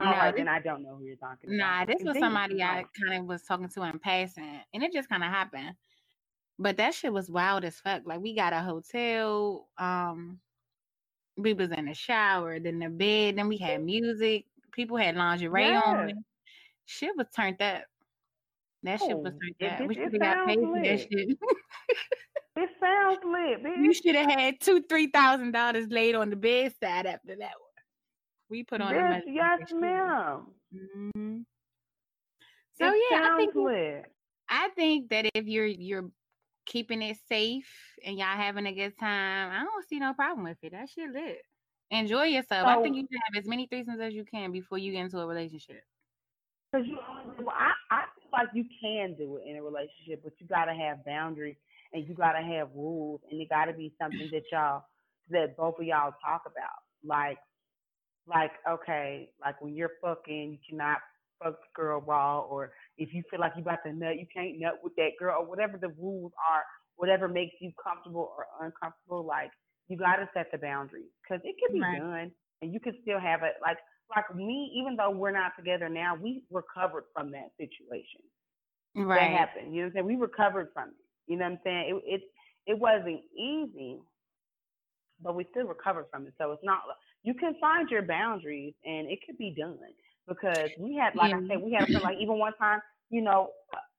All 0.00 0.06
No, 0.06 0.12
right, 0.18 0.30
this- 0.32 0.38
then 0.40 0.48
I 0.48 0.60
don't 0.60 0.82
know 0.82 0.96
who 0.96 1.04
you're 1.04 1.16
talking 1.16 1.50
about. 1.54 1.56
Nah, 1.56 1.84
this 1.86 2.02
was 2.02 2.18
somebody 2.18 2.62
I 2.62 2.84
kind 3.00 3.20
of 3.20 3.26
was 3.26 3.42
talking 3.42 3.68
to 3.70 3.82
in 3.84 3.98
passing, 3.98 4.60
and 4.74 4.82
it 4.82 4.92
just 4.92 5.08
kind 5.08 5.22
of 5.24 5.30
happened. 5.30 5.74
But 6.58 6.76
that 6.76 6.94
shit 6.94 7.12
was 7.12 7.30
wild 7.30 7.64
as 7.64 7.76
fuck. 7.80 8.02
Like 8.04 8.20
we 8.20 8.34
got 8.34 8.52
a 8.52 8.60
hotel, 8.60 9.68
um, 9.78 10.38
we 11.36 11.54
was 11.54 11.70
in 11.70 11.86
the 11.86 11.94
shower, 11.94 12.60
then 12.60 12.78
the 12.78 12.88
bed, 12.90 13.36
then 13.36 13.48
we 13.48 13.56
had 13.56 13.82
music. 13.82 14.44
People 14.72 14.96
had 14.98 15.16
lingerie 15.16 15.66
Yeah. 15.68 15.80
on. 15.84 16.24
Shit 16.84 17.16
was 17.16 17.26
turned 17.34 17.60
up. 17.62 17.84
That 18.82 19.00
shit 19.00 19.16
was 19.16 19.32
Oh, 19.34 19.38
turned 19.38 19.54
it- 19.60 19.72
up. 19.72 19.80
it- 19.80 19.88
We 19.88 19.94
should 19.94 20.12
have 20.12 20.20
got 20.20 20.46
paid 20.46 20.58
for 20.58 20.82
that 20.82 21.00
shit. 21.00 21.38
It 22.56 22.68
sounds 22.80 23.18
lit, 23.24 23.62
bitch. 23.64 23.82
you 23.82 23.94
should 23.94 24.14
have 24.14 24.30
had 24.30 24.60
two, 24.60 24.82
three 24.88 25.06
thousand 25.06 25.52
dollars 25.52 25.86
laid 25.88 26.14
on 26.14 26.30
the 26.30 26.36
bedside 26.36 27.06
after 27.06 27.36
that 27.36 27.38
one. 27.38 27.84
We 28.50 28.62
put 28.64 28.80
on 28.82 28.94
money. 28.94 29.22
yes, 29.26 29.72
ma'am. 29.72 30.46
hmm 30.70 31.38
So 32.78 32.86
it 32.92 33.02
yeah, 33.10 33.30
I 33.32 33.36
think 33.38 33.54
it- 33.54 33.58
lit. 33.58 34.04
I 34.48 34.68
think 34.76 35.08
that 35.10 35.30
if 35.34 35.46
you're 35.46 35.66
you're 35.66 36.10
keeping 36.66 37.00
it 37.00 37.16
safe 37.26 37.66
and 38.04 38.18
y'all 38.18 38.26
having 38.36 38.66
a 38.66 38.72
good 38.72 38.98
time, 38.98 39.50
I 39.50 39.64
don't 39.64 39.88
see 39.88 39.98
no 39.98 40.12
problem 40.12 40.44
with 40.44 40.58
it. 40.62 40.72
That 40.72 40.90
shit 40.90 41.10
lit. 41.10 41.38
Enjoy 41.90 42.24
yourself. 42.24 42.66
I 42.66 42.82
think 42.82 42.96
you 42.96 43.02
should 43.02 43.20
have 43.32 43.42
as 43.42 43.48
many 43.48 43.66
threesomes 43.66 44.00
as 44.00 44.12
you 44.14 44.24
can 44.24 44.52
before 44.52 44.76
you 44.78 44.92
get 44.92 45.04
into 45.04 45.18
a 45.20 45.26
relationship. 45.26 45.82
Cause 46.74 46.84
you, 46.86 46.98
well, 47.38 47.54
I, 47.58 47.72
I 47.90 48.04
feel 48.16 48.30
like 48.32 48.48
you 48.54 48.64
can 48.80 49.14
do 49.14 49.36
it 49.38 49.48
in 49.48 49.56
a 49.56 49.62
relationship, 49.62 50.22
but 50.24 50.32
you 50.38 50.46
gotta 50.46 50.72
have 50.74 51.04
boundaries 51.04 51.56
and 51.92 52.06
you 52.06 52.14
gotta 52.14 52.42
have 52.42 52.68
rules, 52.74 53.20
and 53.30 53.40
it 53.40 53.48
gotta 53.48 53.72
be 53.72 53.92
something 54.00 54.28
that 54.32 54.42
y'all, 54.52 54.82
that 55.30 55.56
both 55.56 55.78
of 55.78 55.84
y'all 55.86 56.12
talk 56.24 56.42
about. 56.46 56.80
Like, 57.04 57.38
like 58.26 58.52
okay, 58.68 59.30
like 59.40 59.60
when 59.60 59.74
you're 59.74 59.92
fucking, 60.02 60.52
you 60.52 60.58
cannot 60.68 60.98
fuck 61.42 61.54
the 61.60 61.68
girl 61.74 62.00
raw, 62.00 62.40
or 62.40 62.72
if 62.98 63.12
you 63.12 63.22
feel 63.30 63.40
like 63.40 63.52
you 63.56 63.62
about 63.62 63.80
to 63.86 63.92
nut, 63.92 64.16
you 64.18 64.26
can't 64.34 64.58
nut 64.58 64.80
with 64.82 64.94
that 64.96 65.10
girl, 65.18 65.40
or 65.42 65.46
whatever 65.46 65.78
the 65.78 65.88
rules 65.90 66.32
are, 66.50 66.62
whatever 66.96 67.28
makes 67.28 67.54
you 67.60 67.72
comfortable 67.82 68.32
or 68.36 68.46
uncomfortable. 68.64 69.24
Like, 69.24 69.50
you 69.88 69.96
gotta 69.96 70.28
set 70.34 70.50
the 70.52 70.58
boundaries, 70.58 71.10
cause 71.28 71.40
it 71.44 71.56
can 71.58 71.72
be 71.72 71.80
Right. 71.80 71.96
done, 71.96 72.30
and 72.62 72.72
you 72.72 72.80
can 72.80 72.94
still 73.02 73.20
have 73.20 73.42
it. 73.42 73.54
Like, 73.62 73.78
like 74.14 74.34
me, 74.34 74.72
even 74.76 74.96
though 74.96 75.10
we're 75.10 75.32
not 75.32 75.52
together 75.58 75.88
now, 75.88 76.14
we 76.14 76.44
recovered 76.50 77.04
from 77.14 77.30
that 77.32 77.50
situation. 77.58 78.22
Right. 78.94 79.30
That 79.32 79.38
happened. 79.38 79.74
You 79.74 79.82
know 79.82 79.86
what 79.86 79.90
I'm 79.90 79.94
saying? 79.94 80.06
We 80.06 80.16
recovered 80.16 80.68
from 80.74 80.90
it. 80.90 81.01
You 81.26 81.36
know 81.36 81.44
what 81.44 81.52
I'm 81.52 81.58
saying? 81.64 82.00
It 82.06 82.14
it 82.14 82.22
it 82.66 82.78
wasn't 82.78 83.20
easy, 83.36 83.98
but 85.22 85.34
we 85.34 85.46
still 85.50 85.66
recovered 85.66 86.06
from 86.10 86.26
it. 86.26 86.34
So 86.38 86.52
it's 86.52 86.64
not 86.64 86.80
you 87.22 87.34
can 87.34 87.54
find 87.60 87.88
your 87.90 88.02
boundaries 88.02 88.74
and 88.84 89.10
it 89.10 89.20
could 89.26 89.38
be 89.38 89.54
done 89.56 89.78
because 90.28 90.70
we 90.78 90.94
had 90.96 91.14
like 91.14 91.32
I 91.32 91.40
said, 91.48 91.62
we 91.62 91.72
had 91.72 91.88
like 92.02 92.16
even 92.20 92.38
one 92.38 92.54
time, 92.58 92.80
you 93.10 93.22
know, 93.22 93.50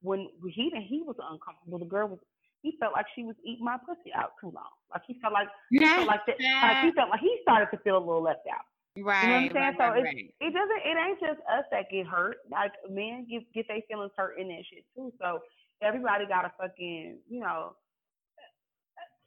when 0.01 0.27
he 0.47 0.71
he 0.89 1.03
was 1.05 1.15
uncomfortable, 1.19 1.79
the 1.79 1.85
girl 1.85 2.07
was 2.09 2.19
he 2.61 2.75
felt 2.79 2.93
like 2.93 3.05
she 3.15 3.23
was 3.23 3.35
eating 3.45 3.65
my 3.65 3.77
pussy 3.85 4.11
out 4.15 4.31
too 4.39 4.51
long. 4.55 4.71
Like 4.91 5.03
he 5.07 5.17
felt 5.21 5.33
like 5.33 5.47
he 5.69 5.79
felt 5.79 6.07
like 6.07 6.21
that 6.27 6.39
like 6.39 6.85
he 6.85 6.91
felt 6.91 7.09
like 7.09 7.19
he 7.19 7.37
started 7.41 7.67
to 7.75 7.77
feel 7.83 7.97
a 7.97 8.03
little 8.03 8.23
left 8.23 8.47
out. 8.47 8.63
right. 8.97 9.23
You 9.23 9.27
know 9.27 9.35
what 9.35 9.43
I'm 9.43 9.51
saying? 9.51 9.75
right, 9.75 9.75
So 9.77 9.83
right, 9.83 10.03
right. 10.03 10.35
it 10.39 10.51
doesn't 10.53 10.83
it 10.85 10.95
ain't 10.97 11.19
just 11.19 11.39
us 11.47 11.65
that 11.71 11.91
get 11.91 12.07
hurt. 12.07 12.37
Like 12.49 12.71
men 12.89 13.27
get 13.29 13.43
get 13.53 13.67
their 13.67 13.79
feelings 13.87 14.11
hurt 14.15 14.39
in 14.39 14.47
that 14.47 14.63
shit 14.71 14.85
too. 14.95 15.11
So 15.19 15.39
everybody 15.83 16.25
gotta 16.27 16.51
fucking, 16.59 17.19
you 17.29 17.39
know, 17.39 17.75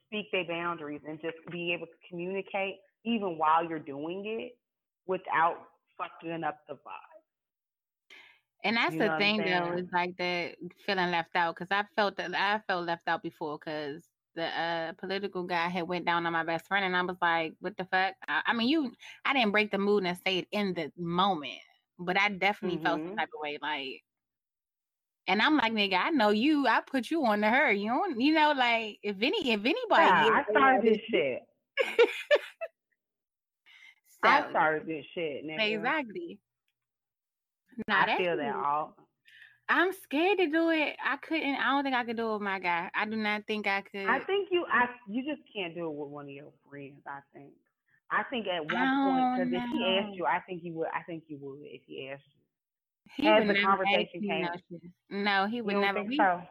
speak 0.07 0.27
their 0.31 0.45
boundaries 0.45 1.01
and 1.07 1.19
just 1.21 1.37
be 1.51 1.73
able 1.73 1.87
to 1.87 1.97
communicate 2.09 2.75
even 3.05 3.37
while 3.37 3.67
you're 3.67 3.79
doing 3.79 4.23
it 4.25 4.57
without 5.07 5.57
fucking 5.97 6.43
up 6.43 6.59
the 6.67 6.73
vibe. 6.75 7.21
And 8.63 8.77
that's 8.77 8.95
You 8.95 8.97
the 8.97 9.09
know 9.09 9.17
thing, 9.17 9.43
though, 9.43 9.73
is 9.73 9.87
like 9.91 10.17
that 10.17 10.55
feeling 10.85 11.11
left 11.11 11.35
out. 11.35 11.55
Because 11.55 11.71
I 11.71 11.83
felt 11.95 12.17
that 12.17 12.33
I 12.35 12.59
felt 12.67 12.85
left 12.87 13.07
out 13.07 13.23
before. 13.23 13.57
Because 13.59 14.09
the 14.35 14.45
uh, 14.45 14.93
political 14.93 15.43
guy 15.43 15.67
had 15.69 15.87
went 15.87 16.05
down 16.05 16.25
on 16.25 16.33
my 16.33 16.43
best 16.43 16.67
friend, 16.67 16.85
and 16.85 16.95
I 16.95 17.01
was 17.03 17.17
like, 17.21 17.55
"What 17.59 17.77
the 17.77 17.85
fuck?" 17.85 18.15
I, 18.27 18.41
I 18.47 18.53
mean, 18.53 18.67
you, 18.69 18.93
I 19.25 19.33
didn't 19.33 19.51
break 19.51 19.71
the 19.71 19.77
mood 19.79 20.05
and 20.05 20.17
say 20.17 20.39
it 20.39 20.47
in 20.51 20.73
the 20.73 20.91
moment, 20.97 21.59
but 21.99 22.19
I 22.19 22.29
definitely 22.29 22.79
felt 22.79 23.01
some 23.03 23.11
Mhm. 23.11 23.23
type 23.23 23.29
of 23.35 23.41
way. 23.41 23.59
Like, 23.61 24.03
and 25.27 25.41
I'm 25.41 25.57
like, 25.57 25.73
nigga, 25.73 25.99
I 25.99 26.09
know 26.09 26.29
you. 26.29 26.67
I 26.67 26.81
put 26.81 27.11
you 27.11 27.25
on 27.25 27.41
to 27.41 27.49
her. 27.49 27.71
You 27.71 27.89
don't, 27.89 28.19
you 28.19 28.33
know, 28.33 28.53
like 28.57 28.99
if 29.03 29.17
any, 29.21 29.51
if 29.51 29.59
anybody, 29.59 29.75
Yeah, 29.89 30.29
I 30.33 30.45
started 30.49 30.83
this 30.83 31.01
shit. 31.11 31.39
So, 34.23 34.29
I 34.29 34.49
started 34.49 34.87
this 34.87 35.05
shit. 35.13 35.45
Nigga. 35.45 35.75
exactly. 35.75 36.39
Nah, 37.87 38.05
I 38.07 38.17
feel 38.17 38.37
that 38.37 38.55
all. 38.55 38.95
I'm 39.69 39.91
scared 39.91 40.37
to 40.39 40.47
do 40.47 40.69
it. 40.69 40.95
I 41.05 41.17
couldn't. 41.17 41.55
I 41.55 41.71
don't 41.71 41.83
think 41.83 41.95
I 41.95 42.05
could 42.05 42.17
do 42.17 42.29
it 42.29 42.33
with 42.33 42.41
my 42.41 42.59
guy. 42.59 42.89
I 42.95 43.05
do 43.05 43.15
not 43.15 43.43
think 43.45 43.67
I 43.67 43.81
could. 43.81 44.07
I 44.07 44.19
think 44.19 44.47
you 44.49 44.65
I 44.71 44.87
you 45.09 45.23
just 45.23 45.41
can't 45.53 45.75
do 45.75 45.85
it 45.85 45.93
with 45.93 46.09
one 46.09 46.25
of 46.25 46.31
your 46.31 46.51
friends. 46.69 47.01
I 47.05 47.19
think. 47.33 47.51
I 48.09 48.23
think 48.23 48.47
at 48.47 48.61
one 48.61 48.69
point, 48.69 49.21
oh, 49.21 49.35
because 49.35 49.53
if 49.53 49.69
he 49.73 49.99
asked 49.99 50.15
you, 50.15 50.25
I 50.25 50.39
think 50.47 50.61
he 50.61 50.71
would. 50.71 50.87
I 50.93 51.03
think 51.03 51.23
you 51.27 51.37
would 51.41 51.59
if 51.63 51.81
he 51.85 52.09
asked 52.09 52.23
you. 52.25 52.46
He 53.15 53.27
as 53.27 53.41
the 53.47 53.53
never 53.53 53.57
ask 53.59 53.65
conversation 53.67 54.21
me 54.21 54.27
came- 54.27 54.41
no. 55.09 55.43
No, 55.43 55.47
he 55.47 55.61
would 55.61 55.75
never. 55.77 56.03
so? 56.15 56.41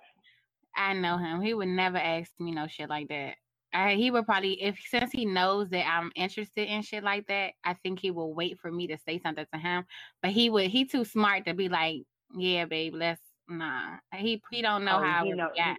I 0.77 0.93
know 0.95 1.17
him. 1.19 1.41
He 1.41 1.55
would 1.55 1.69
never 1.69 1.99
ask 1.99 2.31
me 2.39 2.53
no 2.53 2.67
shit 2.67 2.89
like 2.89 3.09
that. 3.09 3.37
I, 3.73 3.95
he 3.95 4.11
would 4.11 4.25
probably, 4.27 4.63
if 4.63 4.79
since 4.89 5.11
he 5.13 5.25
knows 5.27 5.69
that 5.71 5.87
I'm 5.87 6.11
interested 6.15 6.69
in 6.69 6.83
shit 6.83 7.03
like 7.05 7.27
that, 7.29 7.53
I 7.65 7.75
think 7.75 7.99
he 7.99 8.11
will 8.11 8.33
wait 8.33 8.59
for 8.59 8.71
me 8.71 8.87
to 8.89 8.97
say 8.99 9.19
something 9.19 9.45
to 9.53 9.59
him. 9.59 9.85
But 10.23 10.31
he 10.33 10.49
would. 10.51 10.69
He 10.71 10.85
too 10.87 11.05
smart 11.05 11.45
to 11.47 11.55
be 11.55 11.69
like, 11.69 12.03
yeah, 12.35 12.65
babe, 12.65 12.95
let's 12.95 13.21
nah. 13.49 13.97
He 14.15 14.43
he 14.51 14.63
don't 14.63 14.85
know 14.85 14.99
Oh, 14.99 15.05
how 15.05 15.25
would 15.27 15.37
know- 15.37 15.51
he- 15.55 15.61
Yeah, 15.61 15.75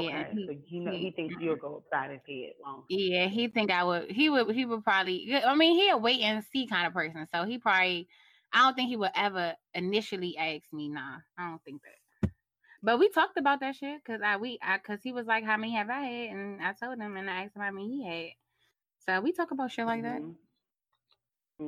Okay, 0.00 0.28
he- 0.34 0.46
so 0.46 0.52
you 0.66 0.80
know 0.82 0.90
he 0.92 0.98
he- 0.98 1.10
thinks 1.12 1.34
you'll 1.40 1.56
go 1.56 1.76
upside 1.82 2.10
his 2.10 2.20
head 2.28 2.52
long. 2.62 2.84
Yeah, 2.90 3.26
he 3.26 3.48
think 3.48 3.70
I 3.70 3.82
would. 3.84 4.10
He 4.10 4.28
would. 4.28 4.54
He 4.54 4.66
would 4.66 4.84
probably. 4.84 5.34
I 5.34 5.54
mean, 5.54 5.76
he 5.78 5.88
a 5.88 5.96
wait 5.96 6.20
and 6.20 6.44
see 6.52 6.66
kind 6.66 6.86
of 6.86 6.92
person. 6.92 7.26
So 7.34 7.44
he 7.44 7.58
probably. 7.58 8.06
I 8.52 8.60
don't 8.64 8.74
think 8.74 8.88
he 8.88 8.96
would 8.96 9.10
ever 9.14 9.54
initially 9.74 10.36
ask 10.38 10.72
me. 10.72 10.88
Nah, 10.88 11.18
I 11.38 11.50
don't 11.50 11.62
think 11.64 11.82
that. 11.82 12.30
But 12.82 12.98
we 12.98 13.08
talked 13.08 13.36
about 13.38 13.60
that 13.60 13.76
shit 13.76 14.02
because 14.04 14.22
I 14.22 14.36
we 14.36 14.58
I 14.62 14.78
because 14.78 15.02
he 15.02 15.12
was 15.12 15.26
like, 15.26 15.44
"How 15.44 15.56
many 15.56 15.72
have 15.74 15.90
I 15.90 16.00
had?" 16.00 16.30
And 16.30 16.62
I 16.62 16.72
told 16.74 16.98
him, 16.98 17.16
and 17.16 17.30
I 17.30 17.44
asked 17.44 17.56
him 17.56 17.62
how 17.62 17.70
many 17.72 17.88
he 17.88 18.04
had. 18.06 18.32
So 19.00 19.20
we 19.20 19.32
talk 19.32 19.50
about 19.50 19.72
shit 19.72 19.86
like 19.86 20.02
that. 20.02 20.22
Mhm. 20.22 20.36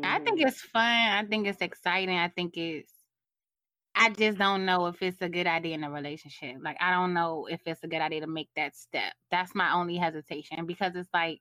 I 0.02 0.18
think 0.20 0.40
Mhm. 0.40 0.46
it's 0.46 0.60
fun. 0.62 0.82
I 0.82 1.24
think 1.26 1.46
it's 1.46 1.60
exciting. 1.62 2.16
I 2.18 2.28
think 2.28 2.56
it's. 2.56 2.92
I 3.94 4.10
just 4.10 4.38
don't 4.38 4.64
know 4.64 4.86
if 4.86 5.02
it's 5.02 5.20
a 5.20 5.28
good 5.28 5.46
idea 5.46 5.74
in 5.74 5.84
a 5.84 5.90
relationship. 5.90 6.56
Like 6.62 6.76
I 6.80 6.92
don't 6.92 7.12
know 7.14 7.46
if 7.50 7.60
it's 7.66 7.82
a 7.84 7.88
good 7.88 8.00
idea 8.00 8.20
to 8.22 8.26
make 8.26 8.48
that 8.56 8.74
step. 8.76 9.12
That's 9.30 9.54
my 9.54 9.72
only 9.72 9.96
hesitation 9.96 10.66
because 10.66 10.94
it's 10.96 11.10
like 11.12 11.40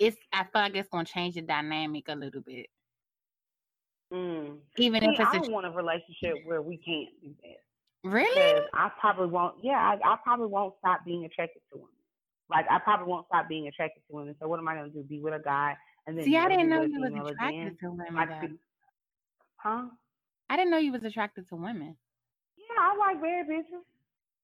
it's. 0.00 0.16
I 0.32 0.44
feel 0.44 0.62
like 0.62 0.76
it's 0.76 0.88
gonna 0.88 1.04
change 1.04 1.34
the 1.34 1.42
dynamic 1.42 2.04
a 2.08 2.14
little 2.14 2.40
bit, 2.42 2.66
Mm. 4.12 4.56
even 4.78 5.00
See, 5.02 5.06
if 5.08 5.20
it's 5.20 5.28
I 5.32 5.36
a, 5.36 5.40
don't 5.40 5.52
want 5.52 5.66
a 5.66 5.70
relationship 5.70 6.44
where 6.46 6.62
we 6.62 6.76
can't 6.78 7.08
do 7.22 7.34
that. 7.42 8.08
really. 8.08 8.62
I 8.72 8.90
probably 9.00 9.26
won't. 9.28 9.56
Yeah, 9.62 9.72
I, 9.76 10.12
I 10.12 10.16
probably 10.22 10.46
won't 10.46 10.74
stop 10.78 11.04
being 11.04 11.24
attracted 11.24 11.60
to 11.72 11.78
women. 11.78 11.90
Like 12.50 12.64
I 12.70 12.78
probably 12.78 13.06
won't 13.06 13.26
stop 13.26 13.48
being 13.48 13.68
attracted 13.68 14.02
to 14.08 14.16
women. 14.16 14.34
So 14.40 14.48
what 14.48 14.58
am 14.58 14.68
I 14.68 14.76
gonna 14.76 14.88
do? 14.88 15.02
Be 15.02 15.20
with 15.20 15.34
a 15.34 15.42
guy 15.42 15.76
and 16.06 16.16
then 16.16 16.24
See, 16.24 16.36
I 16.38 16.48
didn't 16.48 16.70
know 16.70 16.82
you 16.82 17.00
was 17.00 17.30
attracted 17.32 17.60
again? 17.60 17.76
to 17.82 17.90
women. 17.90 18.14
Like, 18.14 18.40
though. 18.40 18.48
huh? 19.56 19.84
I 20.48 20.56
didn't 20.56 20.70
know 20.70 20.78
you 20.78 20.92
was 20.92 21.04
attracted 21.04 21.46
to 21.50 21.56
women. 21.56 21.94
Yeah, 22.56 22.80
I 22.80 22.96
like 22.96 23.20
bad 23.20 23.46
bitches. 23.46 23.84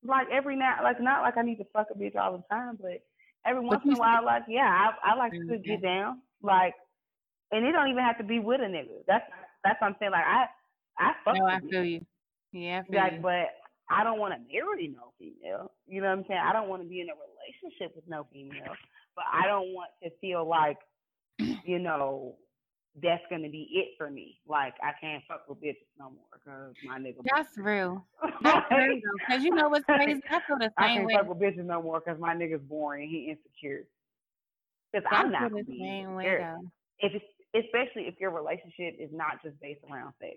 Like 0.06 0.26
every 0.30 0.56
now, 0.56 0.80
like 0.82 1.00
not 1.00 1.22
like 1.22 1.38
I 1.38 1.42
need 1.42 1.56
to 1.56 1.64
fuck 1.72 1.86
a 1.90 1.98
bitch 1.98 2.16
all 2.16 2.36
the 2.36 2.44
time, 2.54 2.76
but 2.78 3.02
every 3.46 3.64
once 3.64 3.80
in 3.86 3.94
a 3.94 3.96
while, 3.96 4.22
like 4.22 4.42
yeah, 4.46 4.90
I 5.02 5.12
I 5.12 5.16
like 5.16 5.32
to 5.32 5.56
get 5.56 5.80
down. 5.80 6.20
Like, 6.42 6.74
and 7.50 7.64
it 7.64 7.72
don't 7.72 7.88
even 7.88 8.04
have 8.04 8.18
to 8.18 8.24
be 8.24 8.38
with 8.40 8.60
a 8.60 8.64
nigga. 8.64 9.00
That's 9.06 9.24
that's 9.64 9.80
what 9.80 9.88
I'm 9.88 9.96
saying. 9.98 10.12
Like 10.12 10.24
I 10.24 10.46
I 10.98 11.12
fuck 11.24 11.34
No, 11.36 11.44
with 11.44 11.52
I 11.54 11.60
feel 11.60 11.84
you. 11.84 12.00
Yeah, 12.52 12.82
I 12.86 12.90
feel 12.90 13.00
Like, 13.00 13.12
you. 13.14 13.20
but 13.20 13.48
I 13.90 14.04
don't 14.04 14.18
want 14.18 14.34
to 14.34 14.40
marry 14.52 14.88
no 14.88 15.12
female. 15.18 15.72
You 15.86 16.00
know 16.00 16.08
what 16.08 16.18
I'm 16.18 16.24
saying? 16.28 16.40
I 16.40 16.52
don't 16.52 16.68
want 16.68 16.82
to 16.82 16.88
be 16.88 17.00
in 17.00 17.08
a 17.08 17.12
relationship 17.12 17.96
with 17.96 18.06
no 18.08 18.26
female, 18.32 18.74
but 19.16 19.24
I 19.32 19.46
don't 19.46 19.72
want 19.74 19.90
to 20.02 20.10
feel 20.20 20.46
like, 20.48 20.78
you 21.38 21.78
know, 21.78 22.36
that's 23.02 23.22
gonna 23.28 23.48
be 23.48 23.68
it 23.72 23.88
for 23.98 24.08
me. 24.08 24.38
Like 24.46 24.74
I 24.82 24.92
can't 25.00 25.22
fuck 25.26 25.48
with 25.48 25.60
bitches 25.60 25.88
no 25.98 26.10
more 26.10 26.26
because 26.32 26.74
my 26.84 26.98
nigga. 26.98 27.16
That's 27.24 27.58
real. 27.58 28.06
That's 28.42 28.70
real 28.70 29.00
because 29.18 29.42
you 29.42 29.50
know 29.50 29.68
what's 29.68 29.84
crazy. 29.84 30.20
I 30.30 30.40
feel 30.46 30.58
the 30.58 30.64
same 30.64 30.72
I 30.78 30.88
can't 30.94 31.06
way. 31.06 31.14
fuck 31.14 31.28
with 31.28 31.38
bitches 31.38 31.64
no 31.64 31.82
more 31.82 32.00
because 32.00 32.20
my 32.20 32.34
nigga's 32.34 32.62
boring. 32.62 33.08
He 33.08 33.30
insecure. 33.30 33.84
Because 34.92 35.06
I'm 35.10 35.32
not 35.32 35.50
the 35.50 35.64
same 35.66 36.14
way 36.14 36.36
though. 36.38 36.60
If 37.00 37.14
it's, 37.14 37.24
especially 37.54 38.06
if 38.10 38.18
your 38.18 38.30
relationship 38.30 38.96
is 38.98 39.10
not 39.12 39.42
just 39.42 39.58
based 39.60 39.80
around 39.90 40.12
sex. 40.20 40.34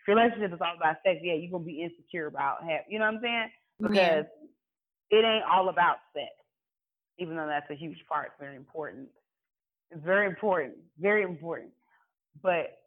If 0.00 0.08
your 0.08 0.16
relationship 0.16 0.54
is 0.54 0.60
all 0.60 0.76
about 0.76 0.96
sex, 1.04 1.18
yeah, 1.22 1.34
you're 1.34 1.50
gonna 1.50 1.64
be 1.64 1.82
insecure 1.82 2.26
about 2.26 2.62
have 2.62 2.82
you 2.88 2.98
know 2.98 3.06
what 3.06 3.16
I'm 3.16 3.20
saying? 3.22 3.50
Because 3.80 4.24
Yeah. 5.10 5.18
it 5.18 5.24
ain't 5.24 5.44
all 5.44 5.68
about 5.68 5.98
sex. 6.12 6.30
Even 7.18 7.36
though 7.36 7.46
that's 7.46 7.70
a 7.70 7.74
huge 7.74 8.04
part, 8.06 8.28
it's 8.28 8.40
very 8.40 8.56
important. 8.56 9.08
It's 9.90 10.02
very 10.02 10.26
important. 10.26 10.74
Very 10.98 11.22
important. 11.22 11.72
But 12.42 12.78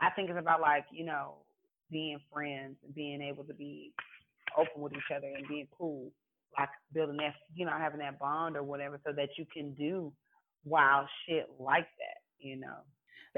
I 0.00 0.10
think 0.10 0.30
it's 0.30 0.38
about 0.38 0.60
like, 0.60 0.84
you 0.92 1.04
know, 1.04 1.44
being 1.90 2.20
friends 2.32 2.76
and 2.84 2.94
being 2.94 3.20
able 3.20 3.44
to 3.44 3.54
be 3.54 3.92
open 4.56 4.80
with 4.82 4.92
each 4.92 5.10
other 5.14 5.26
and 5.26 5.46
being 5.48 5.68
cool. 5.76 6.12
Like 6.58 6.68
building 6.92 7.16
that 7.16 7.34
you 7.54 7.64
know, 7.64 7.72
having 7.72 8.00
that 8.00 8.18
bond 8.18 8.56
or 8.56 8.62
whatever 8.62 9.00
so 9.04 9.12
that 9.12 9.30
you 9.38 9.46
can 9.46 9.74
do 9.74 10.12
wild 10.64 11.08
shit 11.26 11.48
like 11.58 11.88
that, 11.98 12.18
you 12.38 12.56
know. 12.56 12.78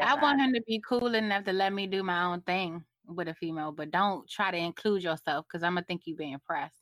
I 0.00 0.14
want 0.20 0.40
him 0.40 0.52
to 0.54 0.62
be 0.66 0.82
cool 0.86 1.14
enough 1.14 1.44
to 1.44 1.52
let 1.52 1.72
me 1.72 1.86
do 1.86 2.02
my 2.02 2.24
own 2.24 2.40
thing 2.42 2.84
with 3.06 3.28
a 3.28 3.34
female, 3.34 3.70
but 3.72 3.90
don't 3.90 4.28
try 4.28 4.50
to 4.50 4.56
include 4.56 5.02
yourself 5.02 5.46
because 5.46 5.62
I'm 5.62 5.74
gonna 5.74 5.84
think 5.86 6.02
you 6.06 6.16
being 6.16 6.38
pressed. 6.44 6.80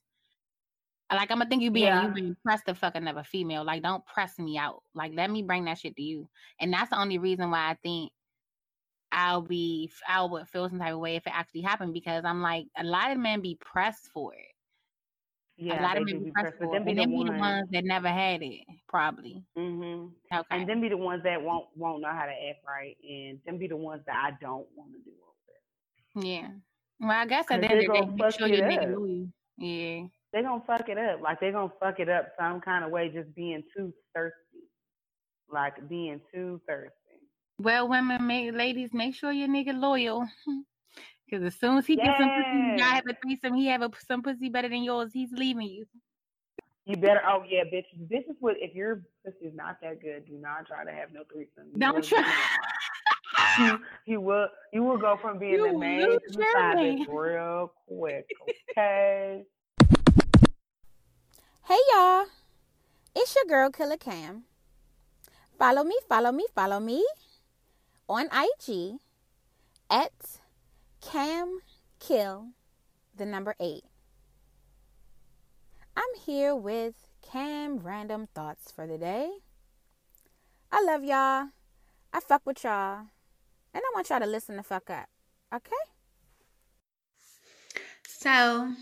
Like 1.10 1.30
I'm 1.30 1.38
gonna 1.38 1.50
think 1.50 1.62
you 1.62 1.70
being 1.70 1.86
Yeah. 1.86 2.02
you 2.04 2.14
being 2.14 2.36
pressed 2.42 2.66
to 2.66 2.74
fuck 2.74 2.94
another 2.94 3.22
female. 3.24 3.64
Like 3.64 3.82
don't 3.82 4.04
press 4.06 4.38
me 4.38 4.56
out. 4.56 4.82
Like 4.94 5.12
let 5.14 5.30
me 5.30 5.42
bring 5.42 5.64
that 5.66 5.78
shit 5.78 5.94
to 5.96 6.02
you. 6.02 6.28
And 6.58 6.72
that's 6.72 6.90
the 6.90 6.98
only 6.98 7.18
reason 7.18 7.50
why 7.50 7.70
I 7.70 7.74
think 7.82 8.12
I'll 9.10 9.42
be 9.42 9.90
I 10.08 10.24
would 10.24 10.48
feel 10.48 10.68
some 10.70 10.78
type 10.78 10.94
of 10.94 11.00
way 11.00 11.16
if 11.16 11.26
it 11.26 11.34
actually 11.36 11.60
happened 11.60 11.92
because 11.92 12.24
I'm 12.24 12.40
like 12.40 12.66
a 12.78 12.84
lot 12.84 13.10
of 13.10 13.18
men 13.18 13.42
be 13.42 13.56
pressed 13.60 14.08
for 14.14 14.32
it. 14.34 14.51
Yeah, 15.56 15.80
a 15.80 15.82
lot 15.82 15.96
of 15.98 16.04
men 16.04 16.24
be 16.24 16.30
pressed, 16.32 16.56
but 16.58 16.70
them 16.72 16.84
be 16.84 16.94
the 16.94 17.02
them 17.02 17.10
be 17.10 17.24
the 17.24 17.32
ones 17.32 17.40
ones 17.40 17.68
that 17.72 17.84
never 17.84 18.08
had 18.08 18.42
it, 18.42 18.60
probably. 18.88 19.42
Mm-hmm. 19.56 20.08
Okay. 20.34 20.46
And 20.50 20.68
then 20.68 20.80
be 20.80 20.88
the 20.88 20.96
ones 20.96 21.22
that 21.24 21.42
won't 21.42 21.66
won't 21.76 22.00
know 22.02 22.10
how 22.10 22.26
to 22.26 22.32
act 22.32 22.64
right, 22.66 22.96
and 23.08 23.38
then 23.44 23.58
be 23.58 23.68
the 23.68 23.76
ones 23.76 24.02
that 24.06 24.16
I 24.16 24.30
don't 24.40 24.66
want 24.76 24.92
to 24.92 24.98
do 24.98 25.12
over. 26.16 26.26
yeah. 26.26 26.48
Well, 27.00 27.10
I 27.10 27.26
guess 27.26 27.46
at 27.50 27.60
'Cause 27.60 27.60
the 27.60 27.68
they 27.68 27.68
end 27.68 27.80
of 27.80 27.86
the 27.86 27.92
day, 27.92 28.00
gonna 28.00 28.12
make 28.12 28.20
fuck 28.22 28.34
sure 28.38 28.48
it 28.48 28.60
up. 28.78 28.88
loyal. 28.98 29.28
Yeah. 29.58 30.06
They're 30.32 30.42
gonna 30.42 30.64
fuck 30.66 30.88
it 30.88 30.98
up. 30.98 31.20
Like 31.20 31.40
they're 31.40 31.52
gonna 31.52 31.72
fuck 31.80 32.00
it 32.00 32.08
up 32.08 32.28
some 32.38 32.60
kind 32.60 32.84
of 32.84 32.90
way, 32.90 33.08
just 33.10 33.34
being 33.34 33.62
too 33.76 33.92
thirsty. 34.14 34.36
Like 35.50 35.88
being 35.88 36.20
too 36.32 36.60
thirsty. 36.66 36.96
Well, 37.58 37.88
women, 37.88 38.26
make, 38.26 38.52
ladies, 38.54 38.94
make 38.94 39.14
sure 39.14 39.30
your 39.32 39.48
nigga 39.48 39.78
loyal. 39.78 40.26
Because 41.32 41.46
as 41.46 41.54
soon 41.58 41.78
as 41.78 41.86
he 41.86 41.96
gets 41.96 42.18
some 42.18 42.28
pussy, 42.28 42.50
you 42.52 42.58
Yeah. 42.72 42.76
gotta 42.76 42.94
have 42.96 43.06
a 43.08 43.14
threesome. 43.22 43.54
He 43.54 43.66
have 43.68 43.80
a, 43.80 43.90
some 44.06 44.22
pussy 44.22 44.50
better 44.50 44.68
than 44.68 44.82
yours. 44.82 45.12
He's 45.14 45.32
leaving 45.32 45.66
you. 45.66 45.86
You 46.84 46.96
better. 46.98 47.22
Oh 47.26 47.42
yeah, 47.48 47.64
bitch. 47.64 47.86
This 48.10 48.24
is 48.28 48.36
what. 48.40 48.56
If 48.58 48.74
your 48.74 49.02
pussy 49.24 49.46
is 49.46 49.54
not 49.54 49.78
that 49.80 50.02
good, 50.02 50.26
do 50.26 50.34
not 50.34 50.66
try 50.66 50.84
to 50.84 50.92
have 50.92 51.10
no 51.14 51.22
threesome. 51.32 51.70
You 51.72 51.78
Don't 51.80 52.04
try. 52.04 52.20
get- 52.20 53.60
You, 53.60 53.78
you 54.04 54.20
will. 54.20 54.48
You 54.74 54.82
will 54.82 54.98
go 54.98 55.16
from 55.22 55.38
being 55.38 55.52
You 55.54 55.72
the 55.72 55.78
main 55.78 56.00
to 56.10 56.20
the 56.28 56.38
your 56.38 56.52
side 56.52 56.74
man. 56.76 56.98
bitch 56.98 57.08
real 57.08 57.72
quick. 57.88 58.26
Okay. 58.72 59.44
Hey 61.64 61.78
y'all, 61.94 62.26
it's 63.16 63.34
your 63.34 63.44
girl 63.46 63.70
Killa 63.70 63.96
Kam. 63.96 64.44
Follow 65.58 65.82
me, 65.84 65.96
follow 66.10 66.30
me, 66.32 66.44
follow 66.54 66.78
me 66.80 67.06
on 68.08 68.26
IG 68.26 68.96
at 69.88 70.12
Cam 71.02 71.58
Kill, 71.98 72.50
the 73.14 73.26
number 73.26 73.54
eight. 73.60 73.82
I'm 75.96 76.20
here 76.24 76.54
with 76.54 76.94
Cam 77.20 77.78
Random 77.78 78.28
Thoughts 78.34 78.70
for 78.70 78.86
the 78.86 78.96
day. 78.96 79.28
I 80.70 80.82
love 80.82 81.04
y'all. 81.04 81.48
I 82.12 82.20
fuck 82.20 82.42
with 82.46 82.64
y'all. 82.64 83.00
And 83.74 83.82
I 83.82 83.90
want 83.94 84.08
y'all 84.08 84.20
to 84.20 84.26
listen 84.26 84.56
the 84.56 84.62
fuck 84.62 84.88
up. 84.90 85.08
Okay? 85.52 85.70
So, 88.06 88.72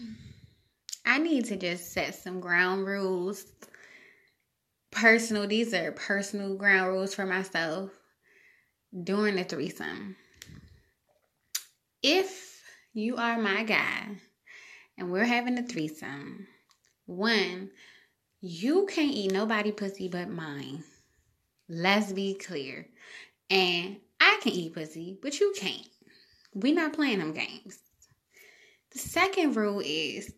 I 1.06 1.18
need 1.18 1.46
to 1.46 1.56
just 1.56 1.92
set 1.92 2.14
some 2.14 2.40
ground 2.40 2.86
rules. 2.86 3.46
Personal, 4.92 5.46
these 5.46 5.72
are 5.72 5.92
personal 5.92 6.54
ground 6.56 6.88
rules 6.88 7.14
for 7.14 7.24
myself 7.24 7.90
during 9.02 9.36
the 9.36 9.44
threesome. 9.44 10.16
If 12.02 12.62
you 12.94 13.16
are 13.16 13.36
my 13.36 13.62
guy 13.62 14.16
and 14.96 15.12
we're 15.12 15.24
having 15.24 15.58
a 15.58 15.62
threesome, 15.62 16.46
one, 17.04 17.72
you 18.40 18.86
can't 18.86 19.12
eat 19.12 19.32
nobody 19.32 19.70
pussy 19.70 20.08
but 20.08 20.30
mine. 20.30 20.82
Let's 21.68 22.10
be 22.12 22.32
clear. 22.32 22.86
And 23.50 23.98
I 24.18 24.38
can 24.42 24.52
eat 24.52 24.72
pussy, 24.72 25.18
but 25.20 25.40
you 25.40 25.52
can't. 25.54 25.86
We're 26.54 26.74
not 26.74 26.94
playing 26.94 27.18
them 27.18 27.34
games. 27.34 27.80
The 28.92 28.98
second 28.98 29.56
rule 29.56 29.82
is 29.84 30.32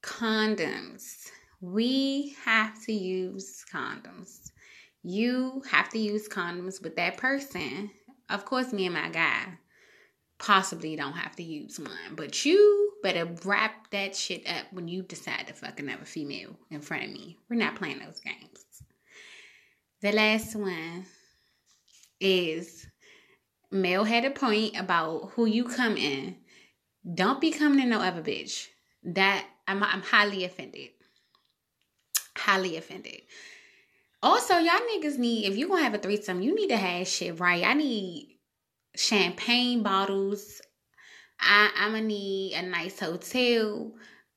condoms. 0.00 1.28
We 1.60 2.36
have 2.44 2.80
to 2.84 2.92
use 2.92 3.64
condoms. 3.72 4.52
You 5.02 5.64
have 5.68 5.88
to 5.88 5.98
use 5.98 6.28
condoms 6.28 6.80
with 6.80 6.94
that 6.94 7.16
person. 7.16 7.90
Of 8.30 8.44
course, 8.44 8.72
me 8.72 8.86
and 8.86 8.94
my 8.94 9.08
guy 9.08 9.58
possibly 10.38 10.96
don't 10.96 11.12
have 11.12 11.36
to 11.36 11.42
use 11.42 11.78
one, 11.78 12.14
but 12.14 12.44
you 12.44 12.92
better 13.02 13.28
wrap 13.44 13.90
that 13.90 14.14
shit 14.14 14.46
up 14.48 14.66
when 14.72 14.88
you 14.88 15.02
decide 15.02 15.46
to 15.46 15.54
fuck 15.54 15.80
another 15.80 16.04
female 16.04 16.56
in 16.70 16.80
front 16.80 17.04
of 17.04 17.10
me. 17.10 17.38
We're 17.48 17.56
not 17.56 17.76
playing 17.76 18.00
those 18.00 18.20
games. 18.20 18.64
The 20.02 20.12
last 20.12 20.54
one 20.54 21.06
is 22.20 22.86
Mel 23.70 24.04
had 24.04 24.24
a 24.24 24.30
point 24.30 24.78
about 24.78 25.32
who 25.34 25.46
you 25.46 25.64
come 25.64 25.96
in. 25.96 26.36
Don't 27.14 27.40
be 27.40 27.50
coming 27.50 27.80
in 27.80 27.88
no 27.88 28.00
other 28.00 28.22
bitch. 28.22 28.66
That 29.04 29.46
I'm 29.66 29.82
I'm 29.82 30.02
highly 30.02 30.44
offended. 30.44 30.90
Highly 32.36 32.76
offended. 32.76 33.22
Also, 34.22 34.58
y'all 34.58 34.80
niggas 34.92 35.18
need 35.18 35.46
if 35.46 35.56
you 35.56 35.68
gonna 35.68 35.82
have 35.82 35.94
a 35.94 35.98
threesome, 35.98 36.42
you 36.42 36.54
need 36.54 36.68
to 36.68 36.76
have 36.76 37.06
shit 37.06 37.38
right. 37.38 37.64
I 37.64 37.74
need 37.74 38.35
champagne 38.96 39.82
bottles. 39.82 40.60
I 41.40 41.70
I'm 41.76 41.92
gonna 41.92 42.04
need 42.04 42.54
a 42.54 42.62
nice 42.62 42.98
hotel. 42.98 43.92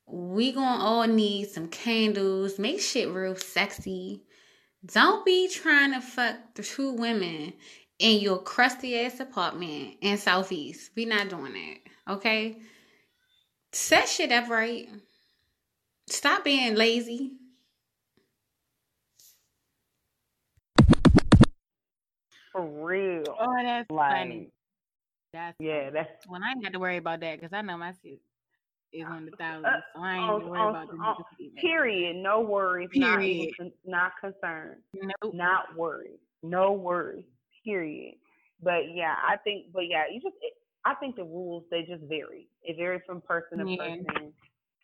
We 0.08 0.52
gonna 0.52 0.84
all 0.84 1.08
need 1.08 1.50
some 1.50 1.68
candles. 1.68 2.60
Make 2.60 2.82
shit 2.82 3.10
real 3.10 3.36
sexy. 3.36 4.24
Don't 4.86 5.26
be 5.26 5.50
trying 5.50 5.94
to 5.94 6.02
fuck 6.02 6.36
the 6.56 6.64
two 6.64 6.94
women 6.94 7.54
in 8.00 8.22
your 8.22 8.42
crusty 8.42 8.98
ass 9.00 9.20
apartment 9.20 9.96
in 10.02 10.18
Southeast. 10.18 10.92
We 10.96 11.06
not 11.06 11.30
doing 11.30 11.54
that. 11.54 12.14
Okay? 12.14 12.58
Set 13.72 14.08
shit 14.08 14.32
up 14.32 14.50
right. 14.50 14.88
Stop 16.08 16.44
being 16.44 16.76
lazy. 16.76 17.34
For 22.60 22.86
real. 22.86 23.24
Oh, 23.40 23.56
that's 23.64 23.90
like, 23.90 24.12
funny. 24.12 24.50
That's 25.34 25.56
yeah, 25.60 25.90
that's 25.92 26.26
when 26.28 26.44
I 26.44 26.52
ain't 26.52 26.64
got 26.64 26.74
to 26.74 26.80
worry 26.80 26.98
about 26.98 27.20
that 27.22 27.40
because 27.40 27.54
I 27.56 27.62
know 27.62 27.78
my 27.78 27.94
shit 28.04 28.20
is 28.92 29.06
on 29.08 29.26
the 29.26 29.32
thousands, 29.38 29.66
Uh, 29.66 29.80
so 29.96 30.02
I 30.02 30.16
ain't 30.16 30.24
on- 30.30 30.40
to 30.42 30.48
worry 30.48 30.60
on- 30.60 30.70
about 30.76 30.90
on- 30.90 31.24
period. 31.62 32.16
No 32.18 32.42
worries. 32.42 32.90
Not 32.96 33.20
Period. 33.20 33.56
con- 33.58 33.72
not 33.86 34.12
concerned. 34.20 34.82
Nope. 34.94 35.34
Not 35.34 35.76
worried. 35.78 36.20
No 36.44 36.74
worries. 36.74 37.26
Period. 37.64 38.16
But 38.62 38.94
yeah, 38.94 39.16
I 39.26 39.38
think. 39.38 39.68
But 39.74 39.88
yeah, 39.88 40.04
you 40.12 40.20
just. 40.22 40.36
It, 40.42 40.54
I 40.86 40.96
think 40.96 41.16
the 41.18 41.24
rules 41.24 41.64
they 41.70 41.82
just 41.84 42.04
vary. 42.10 42.48
It 42.64 42.78
varies 42.78 43.02
from 43.06 43.22
person 43.22 43.60
to 43.60 43.70
Yeah. 43.70 43.78
person, 43.78 44.34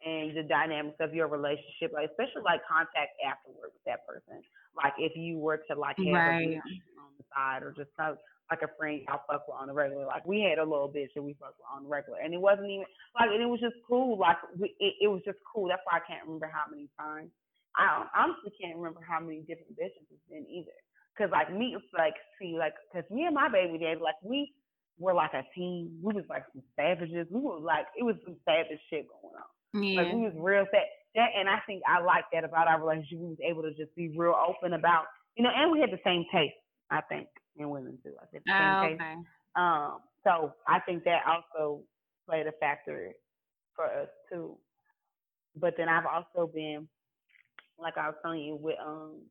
and 0.05 0.37
the 0.37 0.43
dynamics 0.43 0.97
of 0.99 1.13
your 1.15 1.27
relationship, 1.27 1.91
like 1.93 2.09
especially 2.11 2.43
like 2.43 2.61
contact 2.69 3.11
afterward 3.25 3.71
with 3.73 3.83
that 3.85 4.05
person. 4.05 4.43
Like 4.77 4.93
if 4.99 5.13
you 5.15 5.37
were 5.39 5.57
to 5.71 5.75
like 5.79 5.97
have 5.97 6.05
a 6.07 6.11
Right. 6.11 6.47
bitch 6.49 6.81
on 7.15 7.23
the 7.23 7.27
side 7.31 7.63
or 7.63 7.71
just 7.71 7.89
like 7.97 8.61
a 8.61 8.69
friend 8.77 9.01
y'all 9.07 9.23
fuck 9.25 9.47
with 9.47 9.57
on 9.57 9.67
the 9.67 9.73
regular. 9.73 10.05
Like 10.05 10.25
we 10.25 10.41
had 10.41 10.59
a 10.59 10.67
little 10.67 10.91
bitch 10.91 11.15
that 11.15 11.23
we 11.23 11.33
fucked 11.39 11.57
with 11.57 11.71
on 11.71 11.83
the 11.83 11.89
regular, 11.89 12.19
and 12.19 12.33
it 12.33 12.41
wasn't 12.41 12.69
even 12.69 12.85
like, 13.15 13.31
and 13.31 13.41
it 13.41 13.49
was 13.49 13.59
just 13.59 13.79
cool. 13.87 14.19
Like 14.19 14.37
we, 14.59 14.75
it, 14.79 14.93
it 15.01 15.07
was 15.07 15.21
just 15.25 15.39
cool. 15.47 15.69
That's 15.69 15.81
why 15.85 15.97
I 15.97 16.05
can't 16.05 16.25
remember 16.25 16.51
how 16.51 16.69
many 16.69 16.89
times. 16.99 17.31
I 17.75 18.07
honestly 18.15 18.55
can't 18.55 18.77
remember 18.77 19.03
how 19.03 19.19
many 19.19 19.43
different 19.43 19.75
bitches 19.75 20.07
it's 20.07 20.23
been 20.31 20.47
either. 20.47 20.75
Cause 21.17 21.27
like 21.31 21.51
me, 21.51 21.75
it's 21.75 21.85
like 21.95 22.15
see, 22.39 22.55
like, 22.59 22.75
cause 22.91 23.03
me 23.09 23.25
and 23.25 23.35
my 23.35 23.47
baby 23.47 23.79
daddy, 23.79 23.99
like 23.99 24.19
we 24.23 24.51
were 24.99 25.13
like 25.13 25.33
a 25.33 25.43
team. 25.55 25.99
We 26.03 26.13
was 26.13 26.23
like 26.29 26.43
some 26.53 26.63
savages. 26.75 27.27
We 27.31 27.39
were 27.39 27.59
like 27.59 27.87
it 27.97 28.03
was 28.03 28.15
some 28.23 28.35
savage 28.45 28.79
shit 28.89 29.07
going 29.07 29.35
on. 29.35 29.83
Yeah. 29.83 30.01
Like 30.01 30.13
we 30.13 30.21
was 30.21 30.35
real 30.35 30.65
sad. 30.71 30.87
That 31.15 31.31
and 31.35 31.49
I 31.49 31.59
think 31.67 31.83
I 31.87 32.03
like 32.03 32.25
that 32.31 32.43
about 32.43 32.67
our 32.67 32.79
relationship. 32.79 33.19
We 33.19 33.35
was 33.35 33.43
able 33.43 33.63
to 33.63 33.73
just 33.73 33.95
be 33.95 34.11
real 34.15 34.35
open 34.35 34.73
about 34.73 35.05
you 35.35 35.43
know, 35.43 35.51
and 35.51 35.71
we 35.71 35.79
had 35.79 35.91
the 35.91 35.99
same 36.03 36.23
taste, 36.31 36.55
I 36.91 37.01
think, 37.01 37.27
in 37.57 37.69
women 37.69 37.97
too. 38.03 38.13
I 38.21 38.25
think 38.27 38.43
the 38.45 38.51
same 38.57 38.75
Oh, 38.75 38.89
taste. 38.89 39.01
okay. 39.01 39.15
Um, 39.55 40.01
so 40.23 40.53
I 40.67 40.79
think 40.81 41.03
that 41.05 41.21
also 41.25 41.83
played 42.27 42.47
a 42.47 42.51
factor 42.53 43.13
for 43.75 43.85
us 43.85 44.09
too. 44.31 44.57
But 45.55 45.75
then 45.77 45.89
I've 45.89 46.05
also 46.05 46.51
been, 46.51 46.87
like 47.79 47.97
I 47.97 48.07
was 48.07 48.15
telling 48.21 48.41
you, 48.41 48.55
with 48.55 48.77
um 48.85 49.21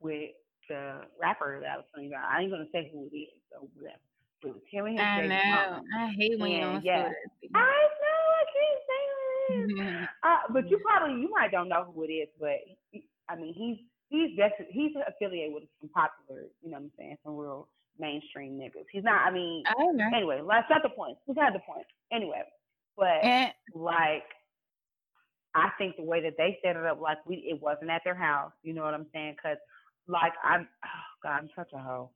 with 0.00 0.30
the 0.68 1.02
rapper 1.20 1.60
that 1.60 1.70
I 1.70 1.76
was 1.76 1.86
telling 1.92 2.08
you 2.08 2.14
about. 2.14 2.30
I 2.30 2.40
ain't 2.42 2.50
gonna 2.50 2.66
say 2.72 2.90
who 2.92 3.08
it 3.12 3.16
is, 3.16 3.28
so 3.50 3.68
whatever. 3.74 4.00
It 4.44 4.48
was 4.48 4.62
him 4.70 4.86
and 4.86 4.94
his 4.98 5.02
I 5.04 5.26
know. 5.26 5.82
I 5.96 6.08
hate 6.18 6.38
when 6.40 6.50
you 6.52 6.60
don't 6.60 6.84
yeah. 6.84 7.10
I 7.54 7.88
know 8.02 8.20
I 8.40 8.44
can't 8.52 8.82
say 8.88 9.02
who 9.10 9.20
it 9.20 10.02
is. 10.02 10.08
Uh, 10.24 10.52
but 10.52 10.70
you 10.70 10.78
probably 10.78 11.20
you 11.20 11.30
might 11.30 11.50
don't 11.50 11.68
know 11.68 11.92
who 11.94 12.02
it 12.04 12.08
is, 12.12 12.28
but 12.40 12.58
I 13.28 13.36
mean 13.36 13.54
he's 13.54 13.78
he's 14.12 14.36
just 14.36 14.54
he's 14.70 14.92
affiliated 15.08 15.54
with 15.54 15.64
some 15.80 15.88
popular, 15.90 16.44
you 16.62 16.70
know 16.70 16.76
what 16.76 16.84
I'm 16.84 16.92
saying, 16.98 17.16
some 17.24 17.36
real 17.36 17.68
mainstream 17.98 18.58
niggas. 18.58 18.86
He's 18.92 19.04
not. 19.04 19.26
I 19.26 19.30
mean, 19.32 19.64
Okay. 19.72 20.10
anyway, 20.14 20.40
that's 20.46 20.70
not 20.70 20.82
the 20.82 20.90
point. 20.90 21.18
That's 21.26 21.38
not 21.38 21.52
the 21.54 21.60
point. 21.60 21.86
Anyway, 22.12 22.42
but 22.96 23.24
And 23.24 23.52
like 23.74 24.24
I 25.54 25.70
think 25.78 25.96
the 25.96 26.04
way 26.04 26.22
that 26.22 26.34
they 26.38 26.58
set 26.62 26.76
it 26.76 26.84
up, 26.86 27.00
like 27.00 27.18
we, 27.26 27.36
it 27.48 27.60
wasn't 27.60 27.90
at 27.90 28.02
their 28.04 28.14
house. 28.14 28.52
You 28.62 28.74
know 28.74 28.82
what 28.82 28.94
I'm 28.94 29.06
saying? 29.12 29.36
Because 29.36 29.58
like 30.06 30.32
I'm, 30.44 30.68
oh 30.84 31.12
God, 31.22 31.38
I'm 31.40 31.50
such 31.56 31.72
a 31.74 31.78
hoe. 31.78 32.10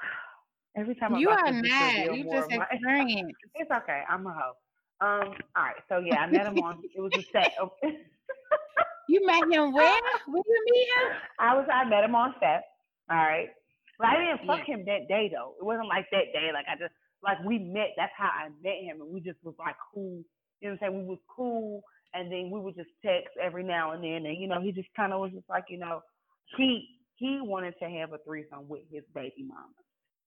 Every 0.76 0.94
time 0.96 1.14
I 1.14 1.18
you 1.20 1.30
are 1.30 1.52
this, 1.52 1.62
this 1.62 1.70
not. 1.70 1.96
reveal 1.96 2.16
You 2.16 2.24
just. 2.30 2.50
It's 3.54 3.70
okay. 3.70 4.02
I'm 4.08 4.26
a 4.26 4.32
hoe. 4.32 4.56
Um. 5.00 5.34
All 5.56 5.62
right. 5.62 5.76
So 5.88 5.98
yeah, 5.98 6.16
I 6.16 6.30
met 6.30 6.46
him 6.46 6.58
on. 6.58 6.82
It 6.94 7.00
was 7.00 7.12
a 7.16 7.24
set. 7.32 7.52
You 9.08 9.24
met 9.26 9.44
him 9.50 9.72
where? 9.72 10.00
Where 10.26 10.42
you 10.46 10.64
meet 10.72 10.88
him? 10.88 11.16
I 11.38 11.54
was. 11.54 11.66
I 11.72 11.84
met 11.88 12.04
him 12.04 12.14
on 12.14 12.34
set. 12.40 12.64
All 13.10 13.16
right. 13.16 13.48
But 13.98 14.08
I 14.08 14.16
didn't 14.18 14.46
fuck 14.46 14.66
Yeah. 14.68 14.74
him 14.76 14.84
that 14.86 15.08
day 15.08 15.30
though. 15.32 15.54
It 15.58 15.64
wasn't 15.64 15.88
like 15.88 16.06
that 16.10 16.32
day. 16.32 16.50
Like 16.52 16.66
I 16.68 16.76
just 16.76 16.92
like 17.22 17.38
we 17.44 17.58
met. 17.58 17.94
That's 17.96 18.12
how 18.16 18.28
I 18.28 18.48
met 18.62 18.82
him, 18.82 19.00
and 19.00 19.10
we 19.12 19.20
just 19.20 19.38
was 19.44 19.54
like 19.58 19.76
cool. 19.94 20.22
You 20.60 20.68
know 20.68 20.74
what 20.80 20.86
I'm 20.86 20.92
saying? 20.92 20.98
We 21.02 21.08
was 21.08 21.18
cool, 21.34 21.82
and 22.14 22.30
then 22.30 22.50
we 22.50 22.60
would 22.60 22.74
just 22.76 22.90
text 23.04 23.36
every 23.40 23.62
now 23.64 23.92
and 23.92 24.02
then, 24.02 24.26
and 24.26 24.36
you 24.40 24.48
know 24.48 24.60
he 24.60 24.72
just 24.72 24.88
kind 24.96 25.12
of 25.12 25.20
was 25.20 25.32
just 25.32 25.48
like 25.48 25.64
you 25.68 25.78
know 25.78 26.02
he 26.56 26.88
he 27.16 27.38
wanted 27.40 27.74
to 27.78 27.88
have 27.88 28.12
a 28.12 28.18
threesome 28.26 28.68
with 28.68 28.82
his 28.90 29.04
baby 29.14 29.44
mama. 29.46 29.72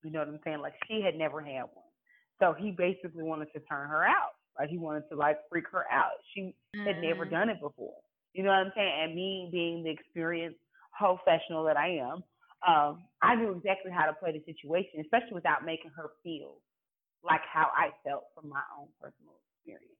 You 0.04 0.12
know 0.12 0.20
what 0.20 0.30
I'm 0.30 0.40
saying? 0.44 0.60
Like 0.62 0.74
she 0.88 1.02
had 1.02 1.16
never 1.16 1.42
had 1.42 1.64
one, 1.74 1.92
so 2.40 2.54
he 2.58 2.72
basically 2.72 3.24
wanted 3.24 3.52
to 3.54 3.60
turn 3.62 3.90
her 3.90 4.04
out. 4.06 4.34
Like 4.58 4.70
he 4.70 4.78
wanted 4.78 5.04
to 5.10 5.16
like 5.16 5.38
freak 5.50 5.66
her 5.72 5.86
out. 5.92 6.18
She 6.34 6.56
had 6.86 7.02
never 7.02 7.26
Mhm. 7.26 7.32
done 7.32 7.50
it 7.50 7.60
before. 7.62 7.98
You 8.34 8.44
know 8.44 8.50
what 8.50 8.68
I'm 8.68 8.72
saying? 8.76 8.94
And 9.04 9.16
me 9.16 9.50
being 9.52 9.84
the 9.84 9.90
experienced 9.90 10.60
professional 10.98 11.64
that 11.66 11.78
I 11.78 11.98
am, 11.98 12.24
um, 12.68 13.04
I 13.22 13.36
knew 13.36 13.52
exactly 13.52 13.92
how 13.92 14.06
to 14.06 14.14
play 14.14 14.32
the 14.32 14.44
situation, 14.46 15.00
especially 15.02 15.34
without 15.34 15.66
making 15.66 15.92
her 15.96 16.12
feel 16.24 16.58
like 17.24 17.42
how 17.52 17.68
I 17.76 17.90
felt 18.08 18.26
from 18.36 18.50
my 18.50 18.62
own 18.78 18.88
personal 19.02 19.36
experience. 19.56 19.98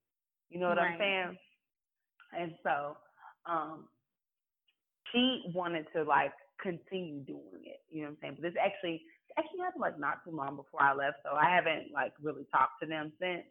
You 0.50 0.60
know 0.60 0.70
what 0.70 0.80
I'm 0.80 0.98
saying? 1.00 1.38
And 2.38 2.54
so, 2.64 2.98
um, 3.46 3.88
she 5.12 5.44
wanted 5.54 5.86
to 5.96 6.04
like 6.04 6.34
continue 6.62 7.22
doing 7.26 7.64
it. 7.66 7.82
You 7.90 8.04
know 8.04 8.10
what 8.10 8.12
I'm 8.12 8.18
saying? 8.22 8.38
But 8.40 8.44
this 8.44 8.60
actually 8.62 9.02
actually 9.38 9.60
happened 9.64 9.82
like 9.82 10.00
not 10.00 10.24
too 10.26 10.36
long 10.36 10.56
before 10.56 10.82
I 10.82 10.94
left, 10.94 11.18
so 11.24 11.36
I 11.36 11.50
haven't 11.50 11.92
like 11.94 12.14
really 12.22 12.46
talked 12.52 12.82
to 12.82 12.88
them 12.88 13.12
since. 13.20 13.44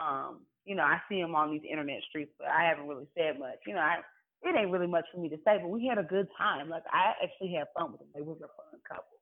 Um, 0.00 0.40
you 0.64 0.74
know, 0.74 0.82
I 0.82 1.00
see 1.08 1.20
him 1.20 1.34
on 1.34 1.50
these 1.50 1.62
internet 1.68 2.02
streets, 2.08 2.32
but 2.38 2.48
I 2.48 2.64
haven't 2.68 2.88
really 2.88 3.06
said 3.16 3.38
much. 3.38 3.58
You 3.66 3.74
know, 3.74 3.80
I 3.80 3.98
it 4.42 4.54
ain't 4.56 4.70
really 4.70 4.86
much 4.86 5.06
for 5.12 5.20
me 5.20 5.28
to 5.28 5.36
say, 5.44 5.58
but 5.60 5.68
we 5.68 5.86
had 5.86 5.98
a 5.98 6.06
good 6.06 6.28
time. 6.36 6.68
Like 6.68 6.84
I 6.92 7.14
actually 7.22 7.54
had 7.54 7.66
fun 7.76 7.92
with 7.92 8.00
them. 8.00 8.10
They 8.14 8.20
was 8.20 8.38
a 8.38 8.50
fun 8.54 8.80
couple, 8.86 9.18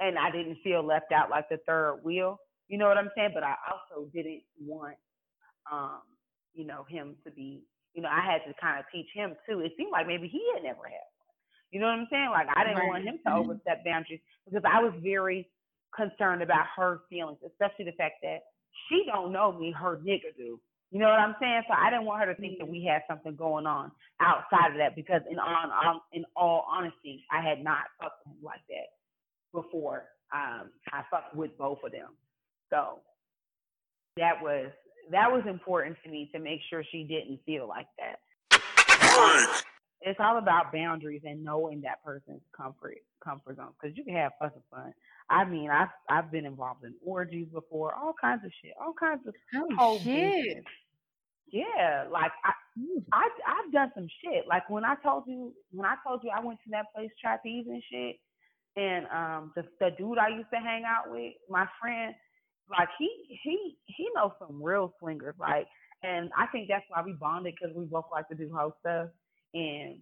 and 0.00 0.18
I 0.18 0.30
didn't 0.30 0.58
feel 0.64 0.82
left 0.82 1.12
out 1.12 1.30
like 1.30 1.48
the 1.48 1.58
third 1.66 2.00
wheel. 2.02 2.38
You 2.68 2.78
know 2.78 2.88
what 2.88 2.96
I'm 2.96 3.10
saying? 3.16 3.32
But 3.34 3.44
I 3.44 3.54
also 3.68 4.08
didn't 4.14 4.42
want, 4.58 4.96
um, 5.70 6.00
you 6.54 6.64
know, 6.64 6.86
him 6.88 7.16
to 7.24 7.30
be. 7.30 7.62
You 7.94 8.02
know, 8.02 8.08
I 8.08 8.24
had 8.26 8.42
to 8.50 8.54
kind 8.60 8.80
of 8.80 8.86
teach 8.90 9.06
him 9.14 9.34
too. 9.48 9.60
It 9.60 9.72
seemed 9.76 9.92
like 9.92 10.08
maybe 10.08 10.26
he 10.26 10.42
had 10.54 10.64
never 10.64 10.82
had 10.82 11.06
one. 11.22 11.34
You 11.70 11.78
know 11.78 11.86
what 11.86 11.98
I'm 11.98 12.08
saying? 12.10 12.30
Like 12.30 12.48
I 12.56 12.64
didn't 12.64 12.88
want 12.88 13.04
him 13.04 13.18
to 13.26 13.32
overstep 13.34 13.84
boundaries 13.84 14.20
because 14.44 14.64
I 14.66 14.82
was 14.82 14.92
very 15.02 15.46
concerned 15.94 16.42
about 16.42 16.66
her 16.74 17.02
feelings, 17.08 17.38
especially 17.46 17.84
the 17.84 17.94
fact 17.94 18.18
that 18.22 18.42
she 18.88 19.04
don't 19.06 19.32
know 19.32 19.52
me, 19.52 19.72
her 19.72 20.00
nigga 20.04 20.36
do. 20.36 20.60
You 20.90 21.00
know 21.00 21.08
what 21.08 21.18
I'm 21.18 21.34
saying? 21.40 21.62
So 21.66 21.74
I 21.74 21.90
didn't 21.90 22.04
want 22.04 22.20
her 22.24 22.32
to 22.32 22.40
think 22.40 22.58
that 22.58 22.68
we 22.68 22.84
had 22.84 23.02
something 23.08 23.34
going 23.34 23.66
on 23.66 23.90
outside 24.20 24.70
of 24.70 24.78
that 24.78 24.94
because 24.94 25.22
in 25.28 25.38
on, 25.38 25.70
on 25.70 26.00
in 26.12 26.24
all 26.36 26.64
honesty, 26.70 27.24
I 27.32 27.40
had 27.42 27.64
not 27.64 27.90
fucked 28.00 28.26
with 28.26 28.36
him 28.36 28.44
like 28.44 28.60
that 28.68 28.94
before 29.52 30.04
um 30.32 30.70
I 30.92 31.02
fucked 31.10 31.34
with 31.34 31.56
both 31.58 31.78
of 31.84 31.90
them. 31.90 32.10
So 32.70 33.00
that 34.16 34.40
was 34.40 34.70
that 35.10 35.30
was 35.30 35.42
important 35.48 35.96
to 36.04 36.10
me 36.10 36.30
to 36.32 36.38
make 36.38 36.60
sure 36.70 36.84
she 36.92 37.02
didn't 37.02 37.40
feel 37.44 37.66
like 37.66 37.88
that. 37.98 38.20
It's 40.04 40.20
all 40.20 40.38
about 40.38 40.72
boundaries 40.72 41.22
and 41.24 41.44
knowing 41.44 41.82
that 41.82 42.04
person's 42.04 42.42
comfort 42.56 42.98
comfort 43.24 43.56
zone 43.56 43.74
because 43.80 43.96
you 43.96 44.04
can 44.04 44.14
have 44.16 44.32
fucking 44.40 44.62
fun. 44.70 44.94
I 45.30 45.44
mean, 45.46 45.70
I've 45.70 45.88
I've 46.10 46.32
been 46.32 46.46
involved 46.46 46.84
in 46.84 46.94
orgies 47.04 47.48
before, 47.52 47.94
all 47.94 48.14
kinds 48.20 48.44
of 48.46 48.52
shit, 48.62 48.74
all 48.80 48.94
kinds 48.98 49.26
of 49.26 49.34
Oh 49.78 50.00
shit. 50.02 50.58
business. 50.58 50.64
Yeah, 51.52 52.06
like 52.12 52.32
I, 52.44 52.52
I 53.12 53.28
I've 53.46 53.72
done 53.72 53.92
some 53.94 54.08
shit. 54.22 54.46
Like 54.48 54.70
when 54.70 54.84
I 54.84 54.96
told 55.02 55.24
you 55.28 55.54
when 55.72 55.86
I 55.86 55.96
told 56.06 56.22
you 56.24 56.30
I 56.30 56.44
went 56.44 56.60
to 56.64 56.70
that 56.72 56.86
place 56.94 57.10
trapeze 57.20 57.66
and 57.68 57.82
shit, 57.90 58.16
and 58.76 59.06
um 59.08 59.52
the 59.56 59.64
the 59.80 59.90
dude 59.98 60.18
I 60.18 60.28
used 60.30 60.50
to 60.54 60.60
hang 60.60 60.84
out 60.86 61.10
with, 61.12 61.34
my 61.50 61.66
friend, 61.80 62.14
like 62.70 62.88
he 62.98 63.10
he 63.44 63.78
he 63.86 64.08
knows 64.16 64.32
some 64.40 64.62
real 64.62 64.94
swingers. 65.00 65.36
Like, 65.38 65.68
and 66.02 66.30
I 66.38 66.46
think 66.48 66.68
that's 66.68 66.86
why 66.88 67.02
we 67.04 67.14
bonded 67.14 67.54
because 67.60 67.76
we 67.76 67.86
both 67.86 68.06
like 68.12 68.28
to 68.30 68.34
do 68.36 68.50
whole 68.54 68.74
stuff. 68.80 69.10
And 69.54 69.98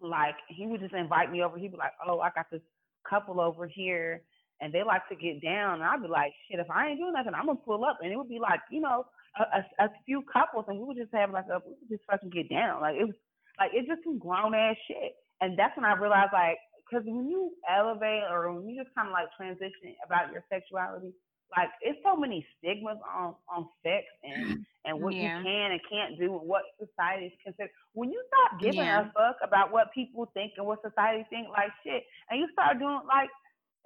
like 0.00 0.36
he 0.48 0.66
would 0.66 0.80
just 0.80 0.94
invite 0.94 1.30
me 1.30 1.42
over. 1.42 1.58
He'd 1.58 1.72
be 1.72 1.78
like, 1.78 1.92
"Oh, 2.06 2.20
I 2.20 2.30
got 2.34 2.46
this 2.50 2.62
couple 3.08 3.40
over 3.40 3.66
here." 3.66 4.22
And 4.60 4.72
they 4.72 4.82
like 4.82 5.08
to 5.08 5.14
get 5.14 5.40
down, 5.42 5.74
and 5.74 5.84
I'd 5.84 6.02
be 6.02 6.08
like, 6.08 6.32
"Shit, 6.50 6.60
if 6.60 6.70
I 6.70 6.88
ain't 6.88 6.98
doing 6.98 7.12
nothing, 7.12 7.34
I'm 7.34 7.46
gonna 7.46 7.58
pull 7.64 7.84
up." 7.84 7.98
And 8.02 8.12
it 8.12 8.16
would 8.16 8.28
be 8.28 8.40
like, 8.40 8.60
you 8.70 8.80
know, 8.80 9.06
a, 9.38 9.42
a, 9.58 9.86
a 9.86 9.88
few 10.04 10.22
couples, 10.32 10.64
and 10.68 10.78
we 10.78 10.84
would 10.84 10.96
just 10.96 11.14
have 11.14 11.30
like 11.30 11.46
a, 11.46 11.60
we 11.64 11.74
would 11.80 11.90
just 11.90 12.04
fucking 12.10 12.30
get 12.30 12.50
down. 12.50 12.80
Like 12.80 12.96
it 12.96 13.04
was, 13.04 13.14
like 13.58 13.70
it's 13.74 13.88
just 13.88 14.02
some 14.04 14.18
grown 14.18 14.54
ass 14.54 14.76
shit. 14.88 15.14
And 15.40 15.58
that's 15.58 15.76
when 15.76 15.86
I 15.86 15.94
realized, 15.94 16.32
like, 16.32 16.58
because 16.82 17.06
when 17.06 17.28
you 17.28 17.52
elevate 17.70 18.24
or 18.30 18.52
when 18.52 18.68
you 18.68 18.82
just 18.82 18.94
kind 18.94 19.08
of 19.08 19.12
like 19.12 19.30
transition 19.36 19.94
about 20.04 20.32
your 20.32 20.42
sexuality, 20.50 21.14
like 21.56 21.70
it's 21.80 21.98
so 22.04 22.14
many 22.16 22.44
stigmas 22.58 22.98
on 23.08 23.34
on 23.48 23.68
sex 23.82 24.04
and 24.22 24.64
and 24.84 25.00
what 25.00 25.14
Yeah. 25.14 25.38
you 25.38 25.44
can 25.44 25.72
and 25.72 25.80
can't 25.88 26.18
do 26.18 26.38
and 26.38 26.48
what 26.48 26.62
society 26.78 27.26
is 27.26 27.32
considered. 27.42 27.70
When 27.94 28.10
you 28.10 28.22
stop 28.28 28.60
giving 28.60 28.80
Yeah. 28.80 29.08
a 29.08 29.12
fuck 29.12 29.36
about 29.42 29.70
what 29.72 29.92
people 29.92 30.26
think 30.34 30.52
and 30.56 30.66
what 30.66 30.82
society 30.82 31.24
think, 31.30 31.48
like 31.48 31.70
shit, 31.82 32.04
and 32.30 32.40
you 32.40 32.48
start 32.52 32.78
doing 32.78 33.00
like 33.06 33.30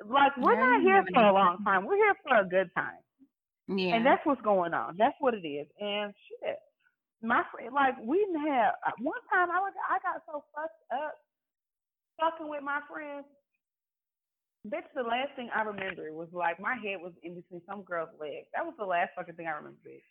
like 0.05 0.37
we're 0.37 0.55
Yeah, 0.55 0.61
not 0.61 0.81
here 0.83 1.05
for 1.15 1.21
an 1.21 1.27
a 1.27 1.33
long 1.33 1.63
time. 1.65 1.85
We're 1.87 1.97
here 1.97 2.15
for 2.23 2.37
a 2.41 2.45
good 2.45 2.71
time. 2.75 2.99
Yeah. 3.69 3.95
And 3.95 4.05
that's 4.05 4.25
what's 4.27 4.43
going 4.43 4.75
on. 4.75 4.97
That's 4.97 5.17
what 5.21 5.35
it 5.35 5.47
is. 5.47 5.69
And 5.81 6.13
shit, 6.29 6.59
my 7.23 7.45
friend, 7.53 7.73
like 7.73 7.95
we 8.03 8.19
didn't 8.19 8.47
have 8.49 8.75
uh, 8.85 8.91
one 9.01 9.21
time. 9.33 9.51
I 9.51 9.61
was 9.61 9.73
I 9.89 9.99
got 10.03 10.23
so 10.27 10.45
fucked 10.55 10.83
up 10.93 11.15
fucking 12.19 12.49
with 12.49 12.63
my 12.63 12.81
friends. 12.91 13.25
Bitch, 14.67 14.87
the 14.95 15.03
last 15.03 15.35
thing 15.35 15.51
I 15.55 15.63
remember 15.63 16.13
was 16.13 16.29
like 16.33 16.61
my 16.61 16.75
head 16.79 17.03
was 17.03 17.13
in 17.25 17.35
between 17.35 17.63
some 17.67 17.83
girl's 17.83 18.15
legs. 18.21 18.47
That 18.55 18.65
was 18.65 18.75
the 18.79 18.85
last 18.87 19.11
fucking 19.17 19.35
thing 19.35 19.47
I 19.49 19.59
remember, 19.59 19.79
bitch. 19.83 20.07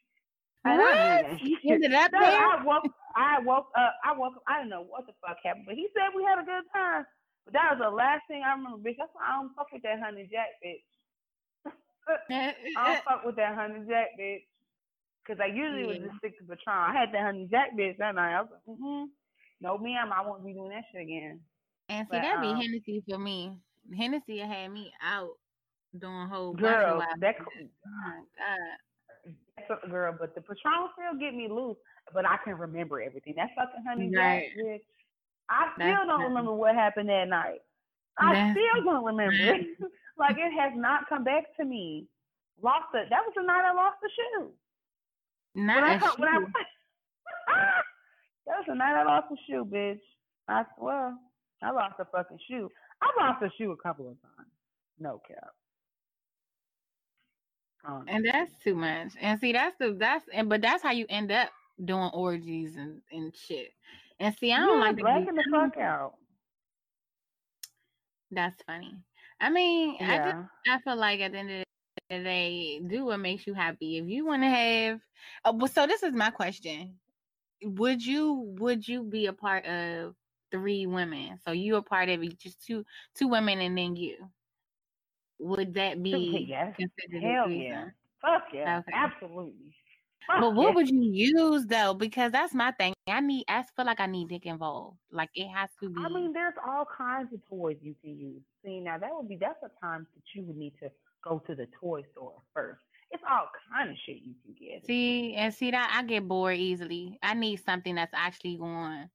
And 0.65 0.75
I 0.75 0.77
what? 0.77 0.97
mean 0.99 1.23
that 1.23 1.45
You 1.45 1.57
shit. 1.63 1.71
ended 1.79 1.93
up 1.93 2.11
No. 2.13 2.19
I 2.19 2.59
woke 2.63 2.83
I 3.15 3.39
woke 3.39 3.71
up 3.79 3.93
I 4.03 4.11
woke 4.11 4.35
up 4.35 4.43
I 4.47 4.59
didn't 4.59 4.69
know 4.75 4.83
what 4.83 5.07
the 5.07 5.13
fuck 5.25 5.37
happened, 5.43 5.65
but 5.65 5.75
he 5.75 5.87
said 5.95 6.11
we 6.15 6.23
had 6.27 6.37
a 6.39 6.43
good 6.45 6.67
time. 6.75 7.05
But 7.45 7.53
that 7.55 7.71
was 7.71 7.79
the 7.79 7.89
last 7.95 8.23
thing 8.27 8.43
I 8.43 8.51
remember, 8.53 8.77
bitch. 8.77 8.99
That's 8.99 9.09
why 9.15 9.23
I 9.31 9.39
don't 9.39 9.55
fuck 9.55 9.71
with 9.71 9.83
that 9.83 10.03
honey 10.03 10.27
jack 10.29 10.51
bitch. 10.59 10.83
I 12.29 12.83
don't 12.93 13.03
fuck 13.07 13.23
with 13.25 13.37
that 13.37 13.55
honey 13.55 13.87
jack 13.87 14.19
bitch. 14.19 14.43
Cause 15.25 15.37
I 15.41 15.47
usually 15.47 15.85
would 15.85 16.01
Yeah. 16.03 16.07
just 16.11 16.17
stick 16.19 16.37
to 16.39 16.43
Patron. 16.43 16.75
I 16.75 16.91
had 16.91 17.13
that 17.13 17.23
honey 17.23 17.47
jack 17.49 17.71
bitch 17.79 17.97
that 18.03 18.15
night. 18.15 18.35
I 18.35 18.41
was 18.41 18.49
like, 18.51 18.67
mm-hmm. 18.67 19.05
No 19.61 19.77
ma'am, 19.77 20.11
I 20.11 20.21
won't 20.27 20.43
be 20.43 20.53
doing 20.53 20.71
that 20.71 20.83
shit 20.91 21.03
again. 21.03 21.39
And 21.89 22.07
see, 22.07 22.09
But, 22.11 22.21
that 22.23 22.41
be 22.41 22.47
um, 22.47 22.57
Hennessy 22.59 23.03
for 23.07 23.17
me. 23.19 23.57
Hennessy 23.95 24.39
had 24.39 24.69
me 24.71 24.91
out 25.03 25.31
doing 25.99 26.27
whole 26.27 26.53
bunch 26.53 26.61
Girl, 26.63 27.01
of 27.01 27.19
that. 27.21 27.35
Oh 27.39 27.43
god. 28.37 28.57
that's 29.57 29.83
a 29.83 29.89
girl, 29.89 30.15
but 30.19 30.33
the 30.35 30.41
Patron 30.41 30.89
still 30.93 31.19
get 31.19 31.33
me 31.35 31.47
loose, 31.49 31.77
but 32.13 32.25
I 32.25 32.37
can 32.43 32.57
remember 32.57 33.01
everything. 33.01 33.33
That 33.35 33.49
fucking 33.55 33.83
honey 33.87 34.11
Right. 34.15 34.47
jack 34.55 34.65
bitch. 34.65 34.79
I 35.49 35.71
still 35.75 35.85
That's 35.87 35.97
don't 35.99 36.07
nothing. 36.07 36.25
remember 36.27 36.53
what 36.53 36.75
happened 36.75 37.09
that 37.09 37.27
night. 37.27 37.59
I 38.17 38.33
That's 38.33 38.57
still 38.57 38.83
don't 38.85 39.03
remember. 39.05 39.33
like 40.17 40.37
it 40.37 40.51
has 40.57 40.71
not 40.75 41.09
come 41.09 41.23
back 41.23 41.43
to 41.57 41.65
me. 41.65 42.07
lost 42.61 42.85
the. 42.93 43.03
That 43.09 43.21
was 43.25 43.33
the 43.35 43.43
night 43.43 43.65
I 43.65 43.73
lost 43.73 43.97
the 44.01 44.09
shoe. 44.15 44.51
Not 45.55 45.75
when 45.81 45.83
I, 45.83 45.97
come- 45.97 46.15
when 46.19 46.29
I 46.29 46.37
shoe. 46.39 46.45
that 48.47 48.57
was 48.57 48.65
the 48.67 48.75
night 48.75 48.95
I 48.95 49.03
lost 49.03 49.27
the 49.29 49.37
shoe, 49.47 49.65
bitch. 49.65 49.99
I 50.47 50.63
swear, 50.77 51.13
I 51.61 51.71
lost 51.71 51.95
a 51.99 52.05
fucking 52.05 52.39
shoe. 52.49 52.69
I 53.01 53.11
lost 53.19 53.43
a 53.43 53.49
shoe 53.57 53.71
a 53.71 53.77
couple 53.77 54.09
of 54.09 54.21
times. 54.21 54.51
No 54.99 55.19
cap. 55.19 55.53
Um, 57.83 58.07
And 58.07 58.25
that's 58.25 58.51
too 58.63 58.75
much. 58.75 59.13
And 59.19 59.39
see, 59.39 59.53
that's 59.53 59.75
the 59.77 59.93
that's 59.93 60.27
and 60.33 60.49
but 60.49 60.61
that's 60.61 60.83
how 60.83 60.91
you 60.91 61.05
end 61.09 61.31
up 61.31 61.49
doing 61.83 62.09
orgies 62.13 62.75
and 62.75 63.01
and 63.11 63.35
shit. 63.35 63.73
And 64.19 64.35
see, 64.35 64.51
I 64.53 64.59
don't 64.59 64.79
yeah, 64.79 64.81
like 64.81 64.97
to 64.97 65.03
blacking 65.03 65.35
the 65.35 65.45
fuck 65.51 65.77
out. 65.77 66.17
That's 68.31 68.61
funny. 68.63 69.03
I 69.39 69.49
mean, 69.49 69.97
I 70.01 70.19
just 70.19 70.37
I 70.67 70.79
feel 70.79 70.95
like 70.95 71.19
at 71.19 71.31
the 71.31 71.37
end 71.39 71.51
of 71.51 71.65
the 72.09 72.23
day, 72.23 72.79
do 72.79 73.05
what 73.05 73.19
makes 73.19 73.45
you 73.47 73.53
happy. 73.53 73.97
If 73.97 74.07
you 74.07 74.25
want 74.25 74.43
to 74.43 74.49
have, 74.49 75.01
uh, 75.45 75.67
so 75.67 75.87
this 75.87 76.03
is 76.03 76.13
my 76.13 76.31
question: 76.31 76.99
Would 77.63 78.05
you 78.05 78.33
would 78.59 78.87
you 78.87 79.03
be 79.03 79.27
a 79.27 79.33
part 79.33 79.65
of 79.65 80.15
three 80.51 80.85
women? 80.85 81.39
So 81.45 81.51
you 81.51 81.75
a 81.77 81.81
part 81.81 82.09
of 82.09 82.21
it, 82.21 82.37
just 82.37 82.63
two 82.65 82.85
two 83.15 83.27
women 83.27 83.59
and 83.61 83.77
then 83.77 83.95
you. 83.95 84.17
Would 85.39 85.73
that 85.73 86.01
be 86.03 86.45
yes. 86.47 86.75
considered 86.75 87.23
a 87.23 87.33
Hell 87.33 87.49
yeah. 87.49 87.85
Fuck 88.21 88.43
yeah. 88.53 88.79
Okay. 88.79 88.91
Absolutely. 88.93 89.73
But 90.27 90.53
what 90.53 90.75
would 90.75 90.89
you 90.89 91.01
use 91.01 91.65
though? 91.65 91.93
Because 91.93 92.31
that's 92.31 92.53
my 92.53 92.71
thing. 92.71 92.93
I 93.07 93.19
need. 93.19 93.45
I 93.47 93.63
feel 93.75 93.85
like 93.85 93.99
I 93.99 94.05
need 94.05 94.29
dick 94.29 94.45
involved. 94.45 94.97
Like 95.11 95.29
it 95.35 95.47
has 95.47 95.69
to 95.81 95.89
be. 95.89 95.99
I 95.99 96.09
mean, 96.09 96.31
there's 96.31 96.53
all 96.65 96.85
kinds 96.85 97.33
of 97.33 97.39
toys 97.49 97.77
you 97.81 97.95
can 98.01 98.17
use. 98.17 98.41
See, 98.63 98.79
now 98.79 98.97
that 98.97 99.09
would 99.11 99.27
be 99.27 99.37
that's 99.37 99.61
a 99.63 99.85
time 99.85 100.07
that 100.15 100.23
you 100.33 100.43
would 100.45 100.57
need 100.57 100.73
to 100.81 100.91
go 101.23 101.41
to 101.47 101.55
the 101.55 101.67
toy 101.79 102.03
store 102.13 102.35
first. 102.53 102.81
It's 103.11 103.23
all 103.29 103.49
kind 103.73 103.89
of 103.89 103.97
shit 104.05 104.17
you 104.17 104.33
can 104.45 104.55
get. 104.57 104.85
see 104.85 105.33
and 105.35 105.53
see 105.53 105.71
that 105.71 105.91
I 105.93 106.03
get 106.03 106.27
bored 106.27 106.57
easily. 106.57 107.19
I 107.21 107.33
need 107.33 107.57
something 107.65 107.95
that's 107.95 108.13
actually 108.15 108.55
going 108.55 109.09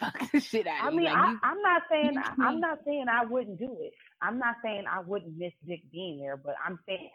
fuck 0.00 0.30
the 0.32 0.40
shit 0.40 0.66
out 0.66 0.84
I 0.84 0.90
mean, 0.90 1.04
Like, 1.04 1.16
I, 1.16 1.30
you- 1.30 1.40
I'm 1.42 1.62
not 1.62 1.82
saying 1.90 2.16
I, 2.18 2.34
I'm 2.46 2.60
not 2.60 2.78
saying 2.86 3.06
I 3.10 3.24
wouldn't 3.24 3.58
do 3.58 3.76
it. 3.82 3.92
I'm 4.22 4.38
not 4.38 4.56
saying 4.64 4.84
I 4.90 5.00
wouldn't 5.00 5.36
miss 5.36 5.52
Dick 5.66 5.80
being 5.92 6.20
there, 6.20 6.36
but 6.36 6.54
I'm 6.64 6.78
saying 6.86 7.10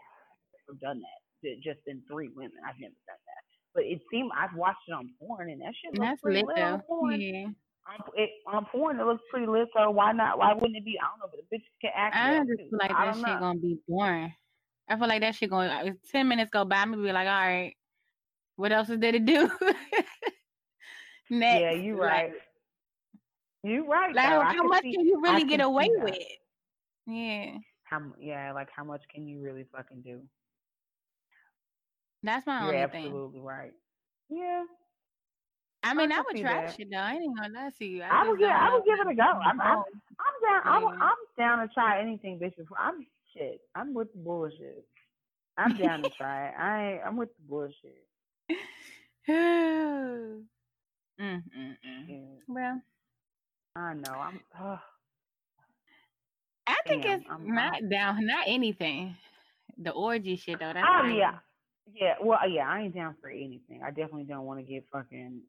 I've 0.69 0.79
done 0.79 0.99
that. 1.01 1.55
Just 1.63 1.79
in 1.87 2.01
three 2.11 2.29
women. 2.35 2.51
I've 2.67 2.75
never 2.79 2.93
done 3.07 3.17
that. 3.25 3.43
But 3.73 3.83
it 3.85 4.01
seemed 4.11 4.31
I've 4.37 4.55
watched 4.57 4.79
it 4.87 4.91
on 4.91 5.09
porn, 5.19 5.49
and 5.49 5.61
that 5.61 5.73
shit 5.81 5.93
looks 5.97 6.09
that's 6.09 6.21
pretty 6.21 6.39
lit 6.39 6.47
lit 6.57 6.59
on 6.65 6.81
porn. 6.81 7.21
Yeah. 7.21 7.45
On, 7.87 7.95
it, 8.15 8.29
on 8.45 8.65
porn, 8.71 8.99
it 8.99 9.05
looks 9.05 9.23
pretty 9.31 9.47
lit. 9.47 9.67
So 9.75 9.89
why 9.91 10.11
not? 10.11 10.37
Why 10.37 10.53
wouldn't 10.53 10.75
it 10.75 10.83
be? 10.85 10.99
I 11.01 11.07
don't 11.07 11.19
know, 11.19 11.25
but 11.31 11.39
the 11.49 11.55
bitch 11.57 11.63
can 11.81 11.91
act. 11.95 12.15
I 12.15 12.39
just 12.39 12.49
too. 12.49 12.69
feel 12.69 12.79
like 12.79 12.91
I 12.91 13.05
that 13.05 13.15
shit 13.15 13.23
know. 13.25 13.39
gonna 13.39 13.59
be 13.59 13.79
boring. 13.87 14.33
I 14.89 14.97
feel 14.97 15.07
like 15.07 15.21
that 15.21 15.35
shit 15.35 15.49
going. 15.49 15.69
uh, 15.69 15.91
Ten 16.11 16.27
minutes 16.27 16.49
go 16.51 16.65
by, 16.65 16.77
I'm 16.77 16.91
gonna 16.91 17.03
be 17.03 17.11
like, 17.13 17.27
all 17.27 17.33
right, 17.33 17.73
what 18.57 18.71
else 18.71 18.89
is 18.89 18.99
there 18.99 19.11
to 19.13 19.19
do? 19.19 19.49
Next. 21.29 21.61
Yeah, 21.61 21.71
you 21.71 21.97
Like- 21.97 22.11
right. 22.11 22.31
You 23.63 23.85
right. 23.89 24.15
Like, 24.15 24.29
though. 24.29 24.41
How 24.41 24.63
much 24.63 24.83
see- 24.83 24.93
can 24.93 25.05
you 25.05 25.21
really 25.21 25.41
can 25.41 25.47
get 25.47 25.61
away 25.61 25.89
with? 25.97 26.17
Yeah, 27.07 27.57
How, 27.83 28.01
yeah, 28.19 28.53
like 28.53 28.69
how 28.75 28.83
much 28.83 29.01
can 29.13 29.27
you 29.27 29.41
really 29.41 29.65
fucking 29.71 30.01
do? 30.01 30.21
that's 32.21 32.45
my 32.45 32.65
You're 32.65 32.75
only 32.75 32.87
thing. 32.87 33.05
absolutely 33.05 33.39
right. 33.39 33.71
Yeah, 34.29 34.63
I 35.83 35.93
mean, 35.93 36.11
I, 36.11 36.15
can 36.15 36.25
would 36.27 36.41
try 36.41 36.61
that. 36.65 36.75
shit 36.75 36.89
though. 36.91 36.97
I 36.97 37.13
ain't 37.13 37.35
gonna 37.35 37.53
lie 37.53 37.71
to 37.77 37.85
you. 37.85 38.03
I, 38.03 38.27
would 38.27 38.39
just 38.39 38.39
give. 38.39 38.49
I 38.49 38.73
would 38.75 38.85
give 38.85 38.99
it 38.99 39.11
a 39.11 39.15
go. 39.15 39.23
I'm. 39.23 39.59
I'm. 39.59 39.77
I'm 39.79 40.35
down. 40.43 40.61
I'm, 40.65 41.01
I'm 41.01 41.17
down 41.37 41.67
to 41.67 41.73
try 41.73 42.01
anything, 42.01 42.37
bitch. 42.37 42.57
Before 42.57 42.77
I'm 42.79 43.05
shit. 43.33 43.61
I'm 43.75 43.93
with 43.93 44.11
the 44.13 44.19
bullshit. 44.19 44.85
I'm 45.57 45.75
down 45.77 46.03
to 46.03 46.09
try 46.09 46.49
it. 46.49 46.53
I. 46.59 46.99
I'm 47.05 47.17
with 47.17 47.29
the 47.29 47.43
bullshit. 47.49 48.05
mm, 49.29 50.43
mm, 51.21 51.43
mm. 51.53 51.75
Yeah, 52.07 52.15
Well, 52.47 52.81
I 53.79 53.93
know. 53.93 54.13
I'm. 54.13 54.39
Uh, 54.59 54.77
I 56.67 56.75
think 56.87 57.03
Damn, 57.03 57.19
it's 57.21 57.29
I'm- 57.29 57.53
not 57.53 57.89
down, 57.89 58.25
not 58.25 58.45
anything. 58.47 59.15
The 59.81 59.91
orgy 59.91 60.35
shit 60.35 60.59
though. 60.59 60.73
That's 60.73 60.85
oh 60.87 61.07
yeah, 61.07 61.37
yeah. 61.93 62.15
Well, 62.21 62.37
yeah. 62.49 62.67
I 62.69 62.81
ain't 62.81 62.93
down 62.95 63.15
for 63.21 63.29
anything. 63.29 63.81
I 63.83 63.89
definitely 63.89 64.25
don't 64.25 64.45
want 64.45 64.59
to 64.59 64.65
get 64.65 64.85
fucking. 64.91 65.41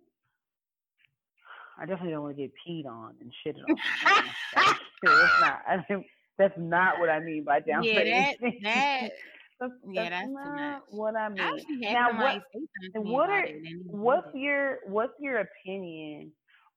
I 1.79 1.87
definitely 1.87 2.13
don't 2.13 2.23
want 2.23 2.37
to 2.37 2.43
get 2.43 2.53
peed 2.67 2.87
on 2.87 3.15
and 3.21 3.33
shitted 3.45 3.63
on. 3.69 3.77
That's, 4.55 5.41
not. 5.41 5.63
I 5.67 5.83
think 5.89 6.07
that's 6.37 6.55
not 6.59 6.99
what 7.01 7.09
I 7.09 7.21
mean 7.21 7.43
by 7.45 7.61
down 7.61 7.83
yeah, 7.85 7.95
for 7.99 8.05
that 8.05 8.37
anything. 8.43 8.61
that 8.65 9.11
that's, 9.61 9.73
yeah, 9.91 10.11
that's 10.11 10.29
not 10.31 10.83
what 10.91 11.17
I 11.17 11.29
mean. 11.31 11.81
Now, 11.81 12.13
what- 12.19 12.35
say 12.35 12.41
something 12.53 12.93
to 12.95 13.01
me 13.01 13.11
what 13.11 13.31
are- 13.31 13.45
it, 13.45 13.55
and 13.57 13.65
then 13.65 13.73
he 13.73 13.79
what's 13.91 14.35
your 14.35 14.79
what's 14.87 15.15
your 15.21 15.39
opinion 15.39 16.33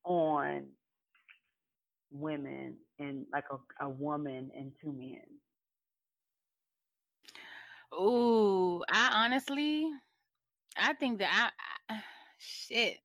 on 0.05 0.67
women 2.13 2.77
and 2.99 3.25
like 3.33 3.45
a, 3.51 3.85
a 3.85 3.89
woman 3.89 4.51
and 4.55 4.71
two 4.81 4.93
men? 4.93 5.21
Ooh, 7.93 8.81
I 8.89 9.25
honestly, 9.25 9.85
I 10.77 10.93
think 10.93 11.19
that 11.19 11.51
I, 11.89 11.93
I 11.93 11.99
shit. 12.39 12.97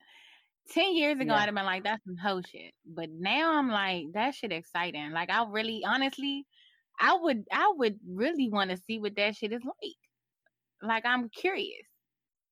Ten 0.71 0.95
years 0.95 1.19
ago, 1.19 1.33
Yeah. 1.33 1.37
I'd 1.37 1.47
have 1.47 1.55
been 1.55 1.65
like, 1.65 1.85
"That's 1.85 2.05
some 2.05 2.17
hoe 2.17 2.43
shit," 2.43 2.75
but 2.87 3.09
now 3.11 3.55
I'm 3.55 3.71
like, 3.71 4.13
"That 4.13 4.35
shit 4.35 4.53
exciting." 4.53 5.13
Like, 5.13 5.31
I 5.31 5.45
really, 5.49 5.83
honestly, 5.87 6.47
I 7.01 7.15
would, 7.15 7.45
I 7.53 7.73
would 7.77 7.99
really 8.07 8.51
want 8.51 8.71
to 8.71 8.77
see 8.77 8.99
what 8.99 9.17
that 9.17 9.37
shit 9.37 9.53
is 9.53 9.63
like. 9.65 9.97
Like, 10.83 11.07
I'm 11.07 11.29
curious. 11.31 11.87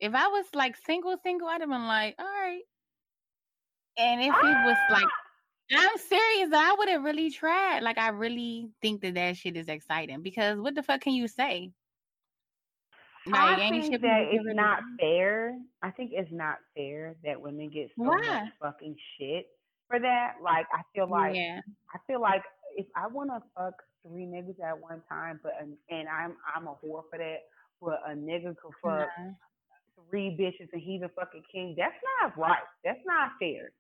If 0.01 0.15
I 0.15 0.29
was 0.29 0.47
like 0.55 0.77
single, 0.87 1.17
single, 1.23 1.49
I'd 1.49 1.61
have 1.61 1.71
been 1.71 1.87
like, 1.87 2.15
"All 2.19 2.27
right." 2.27 2.63
And 3.99 4.21
if 4.23 4.29
it 4.29 4.67
was 4.67 4.77
like, 4.91 5.09
I'm 5.73 5.99
serious, 5.99 6.51
I 6.53 6.75
would 6.79 6.89
have 6.89 7.03
really 7.03 7.31
tried. 7.31 7.81
Like, 7.81 7.99
I 7.99 8.09
really 8.09 8.69
think 8.81 9.01
that 9.03 9.15
that 9.15 9.37
shit 9.37 9.57
is 9.57 9.69
exciting 9.69 10.23
because 10.23 10.59
what 10.59 10.75
the 10.75 10.83
fuck 10.83 11.01
can 11.01 11.15
you 11.15 11.27
say? 11.27 11.73
I 13.33 13.57
think 13.57 14.01
that 14.03 14.29
it's 14.31 14.49
of 14.49 14.55
not 14.55 14.81
fair. 15.01 15.59
I 15.83 15.91
think 15.91 16.11
it's 16.15 16.31
not 16.31 16.59
fair 16.77 17.17
that 17.25 17.41
women 17.41 17.71
get 17.71 17.89
so 17.97 18.05
Why? 18.05 18.19
much 18.19 18.53
fucking 18.63 18.97
shit 19.19 19.47
for 19.89 19.99
that. 19.99 20.35
Like 20.43 20.67
I 20.73 20.83
feel 20.95 21.11
like 21.11 21.35
yeah, 21.35 21.61
I 21.93 21.99
feel 22.07 22.21
like 22.21 22.43
if 22.77 22.87
I 22.95 23.07
want 23.09 23.31
to 23.31 23.41
fuck 23.57 23.75
three 24.07 24.27
niggas 24.27 24.61
at 24.63 24.81
one 24.81 25.03
time, 25.09 25.41
but 25.43 25.53
and, 25.61 25.75
and 25.91 26.09
I'm 26.09 26.37
I'm 26.55 26.67
a 26.67 26.75
whore 26.75 27.03
for 27.11 27.19
that, 27.19 27.39
but 27.81 28.01
a 28.07 28.15
nigga 28.15 28.55
could 28.57 28.73
fuck 28.83 29.09
nah. 29.19 29.33
three 30.09 30.37
bitches 30.39 30.69
and 30.73 30.83
he's 30.83 31.03
a 31.03 31.11
fucking 31.19 31.43
king. 31.53 31.75
That's 31.77 31.97
not 32.23 32.39
right. 32.39 32.63
That's 32.85 33.01
not 33.07 33.33
fair. 33.41 33.73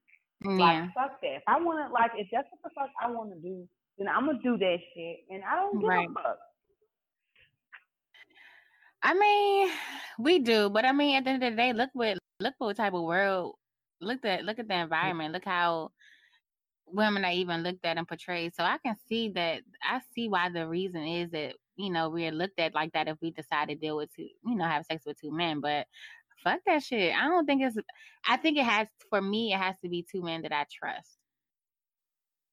Yeah. 0.44 0.51
Like 0.51 0.94
fuck 0.94 1.20
that. 1.22 1.37
If 1.37 1.42
I 1.46 1.61
want 1.61 1.87
to 1.87 1.92
like 1.92 2.12
if 2.16 2.29
that's 2.33 2.49
what 2.51 2.61
the 2.62 2.70
fuck 2.75 2.90
I 3.03 3.11
want 3.11 3.31
to 3.31 3.40
do, 3.40 3.66
then 3.99 4.09
I'm 4.09 4.27
gonna 4.27 4.38
do 4.42 4.57
that 4.59 4.77
shit, 4.94 5.18
and 5.31 5.42
I 5.44 5.57
don't 5.57 5.81
give 5.81 5.88
Right. 5.88 6.09
a 6.09 6.12
fuck. 6.12 6.38
I 9.03 9.14
mean, 9.14 9.70
we 10.18 10.38
do, 10.40 10.68
but 10.68 10.85
I 10.85 10.92
mean, 10.92 11.16
at 11.16 11.25
the 11.25 11.31
end 11.31 11.42
of 11.42 11.51
the 11.53 11.57
day, 11.57 11.72
look 11.72 11.90
what 11.92 12.18
look 12.40 12.55
what 12.59 12.77
type 12.77 12.94
of 12.94 13.03
world. 13.03 13.55
Look 14.01 14.25
at 14.25 14.44
look 14.44 14.59
at 14.59 14.68
the 14.68 14.75
mm. 14.75 14.83
environment. 14.83 15.33
Look 15.33 15.44
how 15.44 15.92
women 16.87 17.25
are 17.25 17.33
even 17.33 17.62
looked 17.62 17.85
at 17.85 17.99
and 17.99 18.07
portrayed. 18.07 18.55
So 18.55 18.64
I 18.64 18.79
can 18.79 18.96
see 19.09 19.31
that. 19.31 19.62
I 19.83 20.01
see 20.14 20.29
why 20.29 20.49
the 20.51 20.66
reason 20.66 21.03
is 21.07 21.31
that 21.31 21.55
you 21.77 21.90
know 21.90 22.09
we're 22.11 22.33
looked 22.33 22.59
at 22.59 22.75
like 22.75 22.92
that 22.92 23.09
if 23.09 23.16
we 23.20 23.31
decide 23.31 23.68
to 23.68 23.75
deal 23.75 23.96
with 23.96 24.14
two, 24.14 24.29
you 24.44 24.55
know, 24.57 24.64
have 24.64 24.87
sex 24.87 25.05
with 25.07 25.20
two 25.20 25.31
men. 25.31 25.61
But 25.61 25.87
fuck 26.46 26.61
that 26.66 26.82
shit. 26.82 27.14
I 27.14 27.28
don't 27.28 27.46
think 27.46 27.62
it's. 27.62 27.76
I 28.28 28.37
think 28.37 28.59
it 28.59 28.64
has 28.64 28.88
for 29.11 29.20
me. 29.20 29.52
It 29.52 29.59
has 29.59 29.76
to 29.82 29.88
be 29.88 30.06
two 30.11 30.22
men 30.22 30.42
that 30.42 30.52
I 30.52 30.64
trust. 30.72 31.18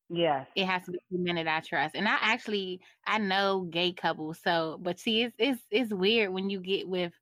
Yes. 0.09 0.45
it 0.55 0.65
has 0.65 0.83
to 0.85 0.91
be 0.91 0.99
two 1.09 1.17
men 1.17 1.35
that 1.35 1.47
I 1.47 1.59
trust. 1.61 1.95
And 1.95 2.07
I 2.07 2.17
actually 2.21 2.81
I 3.05 3.17
know 3.17 3.61
gay 3.61 3.93
couples, 3.93 4.39
so 4.43 4.79
but 4.81 4.99
see 4.99 5.23
it's 5.23 5.35
it's 5.39 5.61
it's 5.71 5.93
weird 5.93 6.31
when 6.31 6.49
you 6.49 6.59
get 6.59 6.87
with 6.87 7.13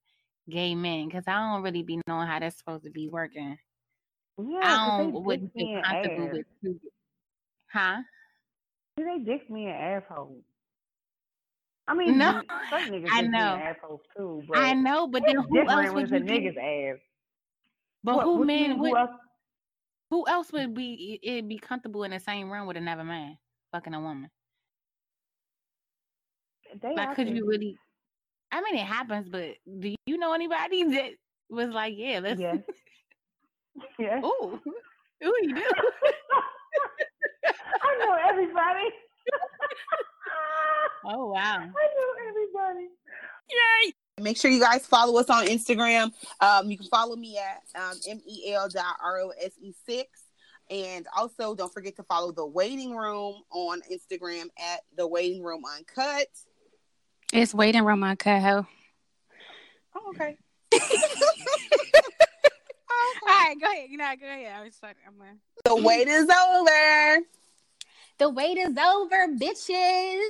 gay 0.49 0.75
men 0.75 1.07
because 1.07 1.23
I 1.27 1.33
don't 1.33 1.63
really 1.63 1.83
be 1.83 2.01
knowing 2.07 2.27
how 2.27 2.39
that's 2.39 2.57
supposed 2.57 2.83
to 2.83 2.91
be 2.91 3.07
working. 3.07 3.57
Yeah, 4.37 4.59
I 4.63 4.97
don't 4.97 5.23
wouldn't 5.23 5.53
feel 5.53 5.81
comfortable 5.83 6.27
ass. 6.27 6.33
with 6.33 6.45
two 6.63 6.79
Huh? 7.71 8.01
They 8.97 9.19
dick 9.25 9.49
me 9.49 9.67
an 9.67 9.71
asshole. 9.71 10.41
I 11.87 11.93
mean, 11.93 12.17
No, 12.17 12.41
some 12.69 12.81
niggas 12.91 13.07
I 13.11 13.21
know. 13.21 13.55
assholes 13.61 14.01
too, 14.15 14.43
but 14.47 14.57
I 14.57 14.73
know, 14.73 15.07
but 15.07 15.23
then 15.25 15.37
who 15.49 15.67
else 15.69 15.91
would 15.93 16.09
you 16.09 16.19
nigga's 16.19 16.57
ass. 16.57 16.99
but 18.03 18.15
What- 18.17 18.23
who 18.25 18.45
men 18.45 18.79
would 18.79 18.89
who 18.91 18.97
else? 18.97 19.09
who 20.09 20.27
else 20.27 20.51
would 20.51 20.73
be 20.73 21.19
it 21.23 21.47
be 21.47 21.57
comfortable 21.57 22.03
in 22.03 22.11
the 22.11 22.19
same 22.19 22.51
room 22.51 22.67
with 22.67 22.77
another 22.77 23.03
man 23.03 23.37
fucking 23.71 23.93
a 23.93 23.99
woman? 23.99 24.29
They 26.81 26.93
Like 26.95 27.15
could 27.15 27.29
you 27.29 27.45
really 27.47 27.77
I 28.51 28.61
mean 28.61 28.75
it 28.75 28.85
happens, 28.85 29.27
but 29.29 29.55
do 29.79 29.95
you 30.05 30.17
know 30.17 30.33
anybody 30.33 30.83
that 30.95 31.11
was 31.49 31.69
like, 31.69 31.93
yeah, 31.97 32.19
let's 32.19 32.39
Yes. 32.39 32.59
Yes. 33.97 34.23
Ooh, 34.23 34.59
ooh, 35.23 35.35
you 35.41 35.55
do. 35.55 35.63
I 37.81 37.97
know 37.99 38.13
everybody. 38.29 38.89
Oh 41.05 41.31
wow. 41.31 41.57
I 41.59 41.65
know 41.65 41.71
everybody. 42.29 42.87
Yay! 43.49 43.93
Make 44.19 44.37
sure 44.37 44.51
you 44.51 44.59
guys 44.59 44.85
follow 44.85 45.19
us 45.19 45.29
on 45.29 45.47
Instagram. 45.47 46.11
Um, 46.39 46.69
you 46.69 46.77
can 46.77 46.87
follow 46.87 47.15
me 47.15 47.37
at 47.37 47.63
um, 47.75 47.97
mel.rose6. 48.07 50.05
And 50.69 51.07
also, 51.17 51.55
don't 51.55 51.73
forget 51.73 51.95
to 51.97 52.03
follow 52.03 52.31
the 52.31 52.45
waiting 52.45 52.95
room 52.95 53.41
on 53.51 53.81
Instagram 53.91 54.45
at 54.57 54.81
the 54.95 55.05
waiting 55.07 55.43
room 55.43 55.63
uncut. 55.65 56.27
It's 57.33 57.53
waiting 57.53 57.83
room 57.83 58.03
uncut, 58.03 58.41
ho. 58.41 58.65
Oh, 59.95 60.09
okay. 60.09 60.37
All 60.73 60.79
right, 63.27 63.55
go 63.59 63.69
ahead. 63.69 63.89
You 63.89 63.97
know, 63.97 64.13
go 64.19 64.25
ahead. 64.27 64.53
I 64.55 64.63
was 64.63 64.77
like, 64.81 64.95
I'm 65.05 65.17
gonna... 65.17 65.37
The 65.65 65.75
wait 65.75 66.07
is 66.07 66.29
over. 66.29 67.25
The 68.17 68.29
wait 68.29 68.57
is 68.57 68.77
over, 68.77 69.27
bitches. 69.35 70.29